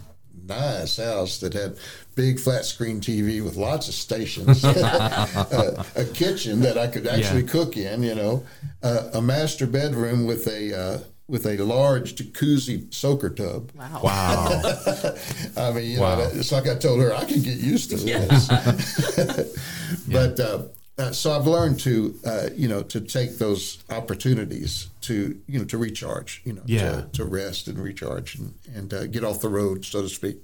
nice 0.46 0.96
house 0.98 1.38
that 1.38 1.54
had 1.54 1.76
big 2.14 2.38
flat 2.38 2.64
screen 2.66 3.00
TV 3.00 3.42
with 3.42 3.56
lots 3.56 3.88
of 3.88 3.94
stations, 3.94 4.64
uh, 4.64 5.82
a 5.96 6.04
kitchen 6.04 6.60
that 6.60 6.76
I 6.76 6.88
could 6.88 7.06
actually 7.06 7.42
Yeah. 7.42 7.48
cook 7.48 7.76
in, 7.76 8.02
you 8.02 8.14
know, 8.14 8.44
uh, 8.82 9.10
a 9.14 9.22
master 9.22 9.66
bedroom 9.66 10.26
with 10.26 10.46
a 10.46 10.78
uh, 10.78 10.98
with 11.30 11.46
a 11.46 11.56
large 11.62 12.16
jacuzzi 12.16 12.92
soaker 12.92 13.30
tub. 13.30 13.70
Wow. 13.76 14.00
Wow. 14.02 15.14
I 15.56 15.72
mean, 15.72 15.90
you 15.92 16.00
Wow. 16.00 16.16
know, 16.18 16.30
it's 16.34 16.50
like 16.50 16.66
I 16.68 16.74
told 16.74 17.00
her 17.00 17.14
I 17.14 17.24
can 17.24 17.40
get 17.40 17.56
used 17.58 17.90
to 17.90 17.96
this. 17.96 18.48
but 20.08 20.40
uh, 20.40 20.62
uh, 20.98 21.12
so 21.12 21.30
I've 21.32 21.46
learned 21.46 21.78
to, 21.80 22.14
uh, 22.26 22.48
you 22.54 22.66
know, 22.68 22.82
to 22.82 23.00
take 23.00 23.38
those 23.38 23.82
opportunities 23.90 24.88
to, 25.02 25.40
you 25.46 25.58
know, 25.60 25.64
to 25.66 25.78
recharge, 25.78 26.42
you 26.44 26.54
know, 26.54 26.62
Yeah. 26.66 27.02
to, 27.02 27.08
to 27.12 27.24
rest 27.24 27.68
and 27.68 27.78
recharge 27.78 28.34
and, 28.34 28.54
and 28.74 28.92
uh, 28.92 29.06
get 29.06 29.22
off 29.24 29.40
the 29.40 29.48
road, 29.48 29.84
so 29.84 30.02
to 30.02 30.08
speak. 30.08 30.38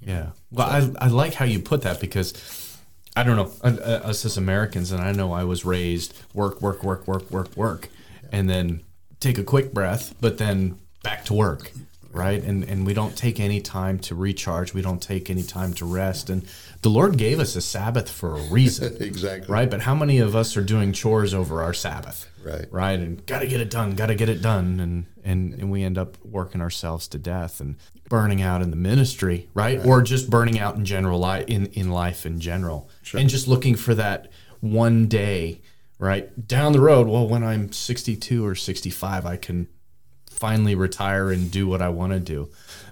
Yeah. 0.00 0.30
Well, 0.50 0.66
I, 0.68 1.06
I 1.06 1.08
like 1.08 1.34
how 1.34 1.44
you 1.44 1.60
put 1.60 1.82
that 1.82 2.00
because 2.00 2.34
I 3.16 3.22
don't 3.22 3.36
know, 3.36 3.50
uh, 3.62 3.76
uh, 3.80 4.08
us 4.08 4.24
as 4.24 4.36
Americans, 4.36 4.90
and 4.92 5.00
I 5.00 5.12
know 5.12 5.32
I 5.32 5.44
was 5.44 5.64
raised 5.64 6.12
work, 6.34 6.60
work, 6.60 6.82
work, 6.82 7.06
work, 7.06 7.30
work, 7.30 7.56
work, 7.56 7.88
and 8.32 8.50
then 8.50 8.82
take 9.20 9.38
a 9.38 9.44
quick 9.44 9.72
breath, 9.72 10.14
but 10.20 10.38
then 10.38 10.78
back 11.02 11.24
to 11.26 11.34
work. 11.34 11.70
Right. 12.10 12.42
And, 12.42 12.64
and 12.64 12.86
we 12.86 12.94
don't 12.94 13.16
take 13.16 13.38
any 13.38 13.60
time 13.60 13.98
to 14.00 14.14
recharge. 14.14 14.72
We 14.72 14.80
don't 14.80 15.00
take 15.00 15.28
any 15.28 15.42
time 15.42 15.74
to 15.74 15.84
rest. 15.84 16.30
And 16.30 16.46
the 16.80 16.88
Lord 16.88 17.18
gave 17.18 17.38
us 17.38 17.54
a 17.54 17.60
Sabbath 17.60 18.10
for 18.10 18.34
a 18.34 18.42
reason. 18.42 18.96
Exactly. 19.00 19.52
Right. 19.52 19.70
But 19.70 19.82
how 19.82 19.94
many 19.94 20.18
of 20.18 20.34
us 20.34 20.56
are 20.56 20.62
doing 20.62 20.92
chores 20.92 21.34
over 21.34 21.62
our 21.62 21.74
Sabbath? 21.74 22.28
Right. 22.42 22.66
Right. 22.70 22.98
And 22.98 23.24
got 23.26 23.40
to 23.40 23.46
get 23.46 23.60
it 23.60 23.70
done, 23.70 23.94
got 23.94 24.06
to 24.06 24.14
get 24.14 24.28
it 24.28 24.40
done. 24.40 24.80
And, 24.80 25.06
and, 25.22 25.54
and 25.54 25.70
we 25.70 25.82
end 25.82 25.98
up 25.98 26.16
working 26.24 26.60
ourselves 26.60 27.06
to 27.08 27.18
death 27.18 27.60
and 27.60 27.76
burning 28.08 28.40
out 28.40 28.62
in 28.62 28.70
the 28.70 28.76
ministry. 28.76 29.48
Right. 29.54 29.84
Or 29.84 30.02
just 30.02 30.30
burning 30.30 30.58
out 30.58 30.76
in 30.76 30.84
general, 30.84 31.24
in, 31.24 31.66
in 31.66 31.90
life 31.90 32.24
in 32.24 32.40
general. 32.40 32.88
sure. 33.02 33.20
And 33.20 33.28
just 33.28 33.46
looking 33.46 33.76
for 33.76 33.94
that 33.94 34.30
one 34.60 35.06
day, 35.06 35.60
right? 35.98 36.46
Down 36.46 36.72
the 36.72 36.80
road. 36.80 37.08
Well, 37.08 37.26
when 37.26 37.42
I'm 37.42 37.72
62 37.72 38.44
or 38.44 38.54
65, 38.54 39.26
I 39.26 39.36
can 39.36 39.68
finally 40.30 40.74
retire 40.74 41.30
and 41.30 41.50
do 41.50 41.66
what 41.66 41.82
I 41.82 41.88
want 41.88 42.12
to 42.12 42.20
do. 42.20 42.48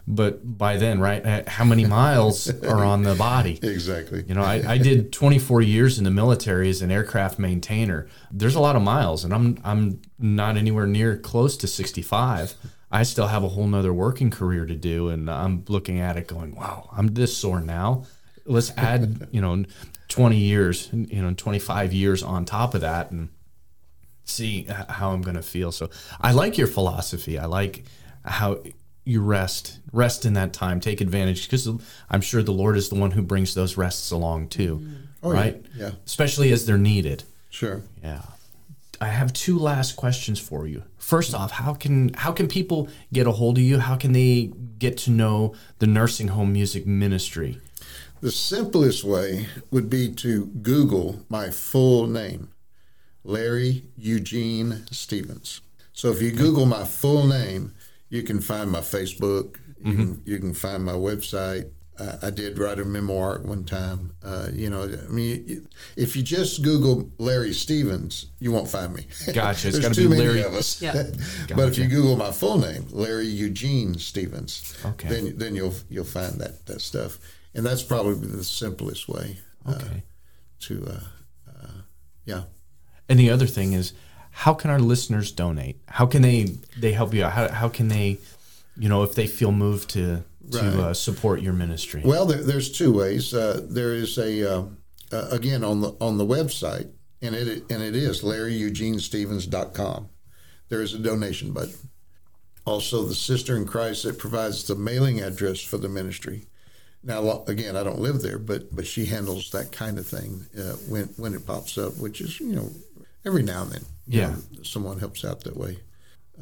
But 0.08 0.58
by 0.58 0.76
then, 0.76 1.00
right, 1.00 1.24
uh, 1.24 1.42
how 1.46 1.64
many 1.64 1.84
miles 1.98 2.48
are 2.64 2.84
on 2.84 3.02
the 3.02 3.14
body? 3.14 3.58
Exactly. 3.62 4.24
You 4.26 4.34
know, 4.34 4.42
I, 4.42 4.62
I 4.66 4.78
did 4.78 5.12
24 5.12 5.62
years 5.62 5.98
in 5.98 6.04
the 6.04 6.10
military 6.10 6.68
as 6.68 6.82
an 6.82 6.90
aircraft 6.90 7.38
maintainer. 7.38 8.06
There's 8.30 8.54
a 8.54 8.60
lot 8.60 8.76
of 8.76 8.82
miles, 8.82 9.24
and 9.24 9.32
I'm 9.32 9.58
I'm 9.64 10.02
not 10.18 10.56
anywhere 10.56 10.86
near 10.86 11.16
close 11.16 11.56
to 11.58 11.66
65. 11.66 12.54
I 12.90 13.02
still 13.02 13.26
have 13.26 13.42
a 13.42 13.48
whole 13.48 13.66
nother 13.66 13.92
working 13.92 14.30
career 14.30 14.64
to 14.64 14.76
do, 14.76 15.08
and 15.08 15.28
I'm 15.28 15.64
looking 15.68 15.98
at 15.98 16.16
it 16.16 16.28
going, 16.28 16.54
wow, 16.54 16.88
I'm 16.92 17.08
this 17.08 17.36
sore 17.36 17.60
now. 17.60 18.04
Let's 18.44 18.72
add, 18.76 19.28
you 19.32 19.40
know, 19.40 19.64
20 20.16 20.38
years, 20.38 20.88
you 20.92 21.20
know, 21.20 21.34
25 21.34 21.92
years 21.92 22.22
on 22.22 22.46
top 22.46 22.74
of 22.74 22.80
that, 22.80 23.10
and 23.10 23.28
see 24.24 24.66
how 24.88 25.10
I'm 25.10 25.20
going 25.20 25.36
to 25.36 25.42
feel. 25.42 25.70
So 25.72 25.90
I 26.20 26.32
like 26.32 26.56
your 26.56 26.66
philosophy. 26.66 27.38
I 27.38 27.44
like 27.44 27.84
how 28.24 28.62
you 29.04 29.20
rest, 29.20 29.78
rest 29.92 30.24
in 30.24 30.32
that 30.32 30.54
time, 30.54 30.80
take 30.80 31.02
advantage 31.02 31.44
because 31.44 31.68
I'm 32.08 32.22
sure 32.22 32.42
the 32.42 32.50
Lord 32.50 32.78
is 32.78 32.88
the 32.88 32.94
one 32.94 33.10
who 33.10 33.20
brings 33.20 33.52
those 33.52 33.76
rests 33.76 34.10
along 34.10 34.48
too, 34.48 34.78
mm-hmm. 34.78 34.94
Oh, 35.22 35.32
yeah. 35.32 35.38
right? 35.38 35.66
Yeah. 35.76 35.90
Especially 36.06 36.50
as 36.50 36.64
they're 36.64 36.78
needed. 36.78 37.24
Sure. 37.50 37.82
Yeah. 38.02 38.22
I 38.98 39.08
have 39.08 39.34
two 39.34 39.58
last 39.58 39.96
questions 39.96 40.40
for 40.40 40.66
you. 40.66 40.82
First 40.96 41.34
off, 41.34 41.50
how 41.50 41.74
can 41.74 42.14
how 42.14 42.32
can 42.32 42.48
people 42.48 42.88
get 43.12 43.26
a 43.26 43.32
hold 43.32 43.58
of 43.58 43.64
you? 43.64 43.78
How 43.78 43.96
can 43.96 44.12
they 44.12 44.50
get 44.78 44.96
to 44.98 45.10
know 45.10 45.54
the 45.78 45.86
nursing 45.86 46.28
home 46.28 46.54
music 46.54 46.86
ministry? 46.86 47.60
The 48.20 48.30
simplest 48.30 49.04
way 49.04 49.46
would 49.70 49.90
be 49.90 50.12
to 50.16 50.46
Google 50.46 51.24
my 51.28 51.50
full 51.50 52.06
name, 52.06 52.48
Larry 53.24 53.84
Eugene 53.96 54.84
Stevens. 54.90 55.60
So 55.92 56.10
if 56.10 56.20
you 56.22 56.30
Google 56.32 56.66
my 56.66 56.84
full 56.84 57.26
name, 57.26 57.74
you 58.08 58.22
can 58.22 58.40
find 58.40 58.70
my 58.70 58.80
Facebook. 58.80 59.56
You, 59.84 59.94
can, 59.94 60.22
you 60.24 60.38
can 60.38 60.54
find 60.54 60.84
my 60.84 60.92
website. 60.92 61.70
Uh, 61.98 62.16
I 62.22 62.30
did 62.30 62.58
write 62.58 62.78
a 62.78 62.84
memoir 62.84 63.36
at 63.36 63.44
one 63.44 63.64
time. 63.64 64.14
Uh, 64.22 64.48
you 64.52 64.68
know, 64.68 64.82
I 64.82 65.10
mean, 65.10 65.66
if 65.96 66.14
you 66.16 66.22
just 66.22 66.62
Google 66.62 67.10
Larry 67.18 67.52
Stevens, 67.54 68.26
you 68.38 68.52
won't 68.52 68.68
find 68.68 68.94
me. 68.94 69.06
Gotcha. 69.32 69.68
It's 69.68 69.78
too 69.96 70.08
be 70.08 70.16
many 70.16 70.26
Larry- 70.26 70.42
of 70.42 70.54
us. 70.54 70.82
Yeah. 70.82 70.92
but 71.54 71.68
if 71.68 71.78
you 71.78 71.86
Google 71.86 72.16
my 72.16 72.32
full 72.32 72.58
name, 72.58 72.86
Larry 72.90 73.26
Eugene 73.28 73.94
Stevens, 73.98 74.74
Okay. 74.84 75.08
then 75.08 75.38
then 75.38 75.54
you'll 75.54 75.74
you'll 75.88 76.04
find 76.04 76.34
that 76.40 76.66
that 76.66 76.80
stuff, 76.82 77.18
and 77.56 77.66
that's 77.66 77.82
probably 77.82 78.14
the 78.28 78.44
simplest 78.44 79.08
way. 79.08 79.38
uh, 79.64 79.72
Okay. 79.72 80.02
to 80.60 80.86
uh, 80.86 81.00
uh, 81.50 81.80
yeah. 82.24 82.42
And 83.08 83.18
the 83.18 83.30
other 83.30 83.46
thing 83.48 83.72
is, 83.72 83.92
how 84.30 84.54
can 84.54 84.70
our 84.70 84.78
listeners 84.78 85.32
donate? 85.32 85.80
How 85.88 86.06
can 86.06 86.22
they 86.22 86.56
they 86.78 86.92
help 86.92 87.12
you 87.14 87.24
out? 87.24 87.32
How, 87.32 87.48
how 87.48 87.68
can 87.68 87.88
they, 87.88 88.18
you 88.76 88.88
know, 88.88 89.02
if 89.02 89.14
they 89.14 89.26
feel 89.26 89.50
moved 89.52 89.90
to 89.90 90.22
to 90.52 90.58
Right. 90.58 90.64
uh, 90.90 90.94
support 90.94 91.40
your 91.42 91.52
ministry? 91.54 92.02
Well, 92.04 92.26
there, 92.26 92.42
there's 92.44 92.70
two 92.70 92.92
ways. 92.92 93.34
Uh, 93.34 93.60
there 93.68 93.94
is 93.94 94.16
a 94.18 94.30
uh, 94.58 94.62
uh, 95.12 95.28
again 95.32 95.64
on 95.64 95.80
the 95.80 95.90
on 96.00 96.18
the 96.18 96.26
website, 96.26 96.88
and 97.22 97.34
it 97.34 97.48
and 97.72 97.82
it 97.82 97.96
is 97.96 98.22
LarryEugeneStevens.com. 98.22 100.08
There 100.68 100.82
is 100.82 100.94
a 100.94 100.98
donation 100.98 101.52
button. 101.52 101.90
Also, 102.64 103.04
the 103.04 103.14
Sister 103.14 103.56
in 103.56 103.64
Christ 103.66 104.02
that 104.02 104.18
provides 104.18 104.64
the 104.64 104.74
mailing 104.74 105.20
address 105.20 105.60
for 105.60 105.78
the 105.78 105.88
ministry. 105.88 106.46
Now, 107.02 107.44
again, 107.46 107.76
I 107.76 107.84
don't 107.84 108.00
live 108.00 108.22
there, 108.22 108.38
but 108.38 108.74
but 108.74 108.86
she 108.86 109.06
handles 109.06 109.50
that 109.50 109.72
kind 109.72 109.98
of 109.98 110.06
thing 110.06 110.46
uh, 110.58 110.76
when 110.88 111.04
when 111.16 111.34
it 111.34 111.46
pops 111.46 111.78
up, 111.78 111.96
which 111.98 112.20
is 112.20 112.40
you 112.40 112.52
know 112.52 112.70
every 113.24 113.42
now 113.42 113.62
and 113.62 113.72
then. 113.72 113.84
Yeah. 114.08 114.28
know, 114.28 114.36
someone 114.62 114.98
helps 114.98 115.24
out 115.24 115.42
that 115.44 115.56
way. 115.56 115.78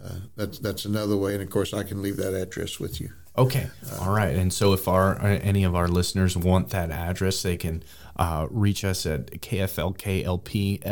Uh, 0.03 0.17
that's 0.37 0.59
that's 0.59 0.85
another 0.85 1.17
way, 1.17 1.35
and 1.35 1.43
of 1.43 1.51
course, 1.51 1.73
I 1.75 1.83
can 1.83 2.03
leave 2.03 2.17
that 2.17 2.35
address 2.35 2.81
with 2.81 3.01
you. 3.01 3.11
Okay. 3.37 3.69
All 4.01 4.15
right. 4.15 4.37
And 4.37 4.53
so 4.53 4.73
if 4.75 4.87
our 4.87 5.21
uh, 5.21 5.41
any 5.43 5.65
of 5.65 5.75
our 5.75 5.89
listeners 5.89 6.37
want 6.37 6.71
that 6.71 6.91
address, 6.91 7.43
they 7.43 7.57
can 7.57 7.83
uh, 8.17 8.47
reach 8.51 8.85
us 8.85 9.07
at 9.07 9.27
kflklpfm 9.33 10.83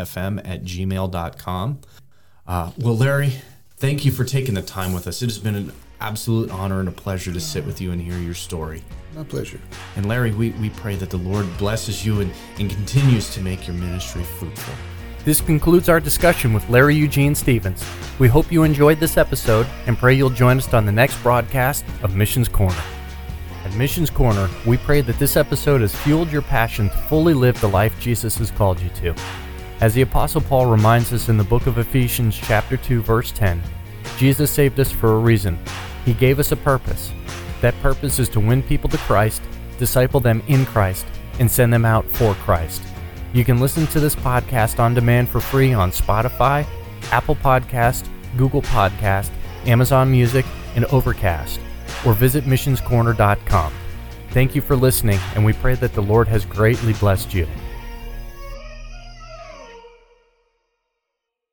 at 0.44 0.64
gmail.com. 0.64 1.80
Uh, 2.44 2.72
well, 2.78 2.96
Larry, 2.96 3.34
thank 3.76 4.04
you 4.04 4.10
for 4.10 4.24
taking 4.24 4.54
the 4.54 4.62
time 4.62 4.92
with 4.92 5.06
us. 5.06 5.22
It 5.22 5.26
has 5.26 5.38
been 5.38 5.54
an 5.54 5.72
absolute 6.00 6.50
honor 6.50 6.80
and 6.80 6.88
a 6.88 6.92
pleasure 6.92 7.32
to 7.32 7.40
sit 7.40 7.64
with 7.64 7.80
you 7.80 7.92
and 7.92 8.02
hear 8.02 8.18
your 8.18 8.34
story. 8.34 8.82
My 9.14 9.24
pleasure. 9.24 9.60
And 9.96 10.06
Larry, 10.06 10.32
we, 10.32 10.50
we 10.52 10.70
pray 10.70 10.96
that 10.96 11.10
the 11.10 11.18
Lord 11.18 11.46
blesses 11.58 12.04
you 12.04 12.20
and, 12.20 12.32
and 12.58 12.70
continues 12.70 13.32
to 13.34 13.42
make 13.42 13.66
your 13.66 13.76
ministry 13.76 14.22
fruitful. 14.22 14.74
This 15.24 15.40
concludes 15.40 15.88
our 15.88 16.00
discussion 16.00 16.52
with 16.52 16.68
Larry 16.68 16.96
Eugene 16.96 17.34
Stevens. 17.34 17.84
We 18.18 18.28
hope 18.28 18.50
you 18.50 18.62
enjoyed 18.62 18.98
this 18.98 19.16
episode 19.16 19.66
and 19.86 19.98
pray 19.98 20.14
you'll 20.14 20.30
join 20.30 20.58
us 20.58 20.72
on 20.72 20.86
the 20.86 20.92
next 20.92 21.22
broadcast 21.22 21.84
of 22.02 22.16
Missions 22.16 22.48
Corner. 22.48 22.82
At 23.64 23.74
Missions 23.74 24.10
Corner, 24.10 24.48
we 24.66 24.78
pray 24.78 25.02
that 25.02 25.18
this 25.18 25.36
episode 25.36 25.82
has 25.82 25.94
fueled 25.94 26.32
your 26.32 26.42
passion 26.42 26.88
to 26.88 26.96
fully 26.96 27.34
live 27.34 27.60
the 27.60 27.68
life 27.68 27.94
Jesus 28.00 28.38
has 28.38 28.50
called 28.50 28.80
you 28.80 28.88
to. 29.00 29.14
As 29.80 29.94
the 29.94 30.02
Apostle 30.02 30.40
Paul 30.40 30.66
reminds 30.66 31.12
us 31.12 31.28
in 31.28 31.36
the 31.36 31.44
book 31.44 31.66
of 31.66 31.78
Ephesians, 31.78 32.36
chapter 32.36 32.76
2, 32.76 33.02
verse 33.02 33.30
10, 33.30 33.62
Jesus 34.16 34.50
saved 34.50 34.80
us 34.80 34.90
for 34.90 35.14
a 35.14 35.18
reason. 35.18 35.58
He 36.04 36.14
gave 36.14 36.38
us 36.38 36.50
a 36.50 36.56
purpose. 36.56 37.12
That 37.62 37.80
purpose 37.80 38.18
is 38.18 38.28
to 38.30 38.40
win 38.40 38.62
people 38.62 38.90
to 38.90 38.98
Christ, 38.98 39.40
disciple 39.78 40.20
them 40.20 40.42
in 40.48 40.66
Christ, 40.66 41.06
and 41.38 41.50
send 41.50 41.72
them 41.72 41.84
out 41.84 42.04
for 42.04 42.34
Christ. 42.34 42.82
You 43.32 43.44
can 43.44 43.58
listen 43.60 43.86
to 43.86 44.00
this 44.00 44.14
podcast 44.14 44.78
on 44.78 44.92
demand 44.92 45.30
for 45.30 45.40
free 45.40 45.72
on 45.72 45.90
Spotify, 45.90 46.66
Apple 47.10 47.36
Podcast, 47.36 48.06
Google 48.36 48.62
Podcast, 48.62 49.30
Amazon 49.64 50.10
Music, 50.10 50.44
and 50.74 50.84
Overcast, 50.86 51.60
or 52.04 52.12
visit 52.12 52.44
missionscorner.com. 52.44 53.72
Thank 54.30 54.54
you 54.54 54.60
for 54.60 54.76
listening, 54.76 55.18
and 55.34 55.44
we 55.44 55.52
pray 55.52 55.74
that 55.76 55.94
the 55.94 56.02
Lord 56.02 56.26
has 56.28 56.44
greatly 56.44 56.94
blessed 56.94 57.32
you. 57.32 57.46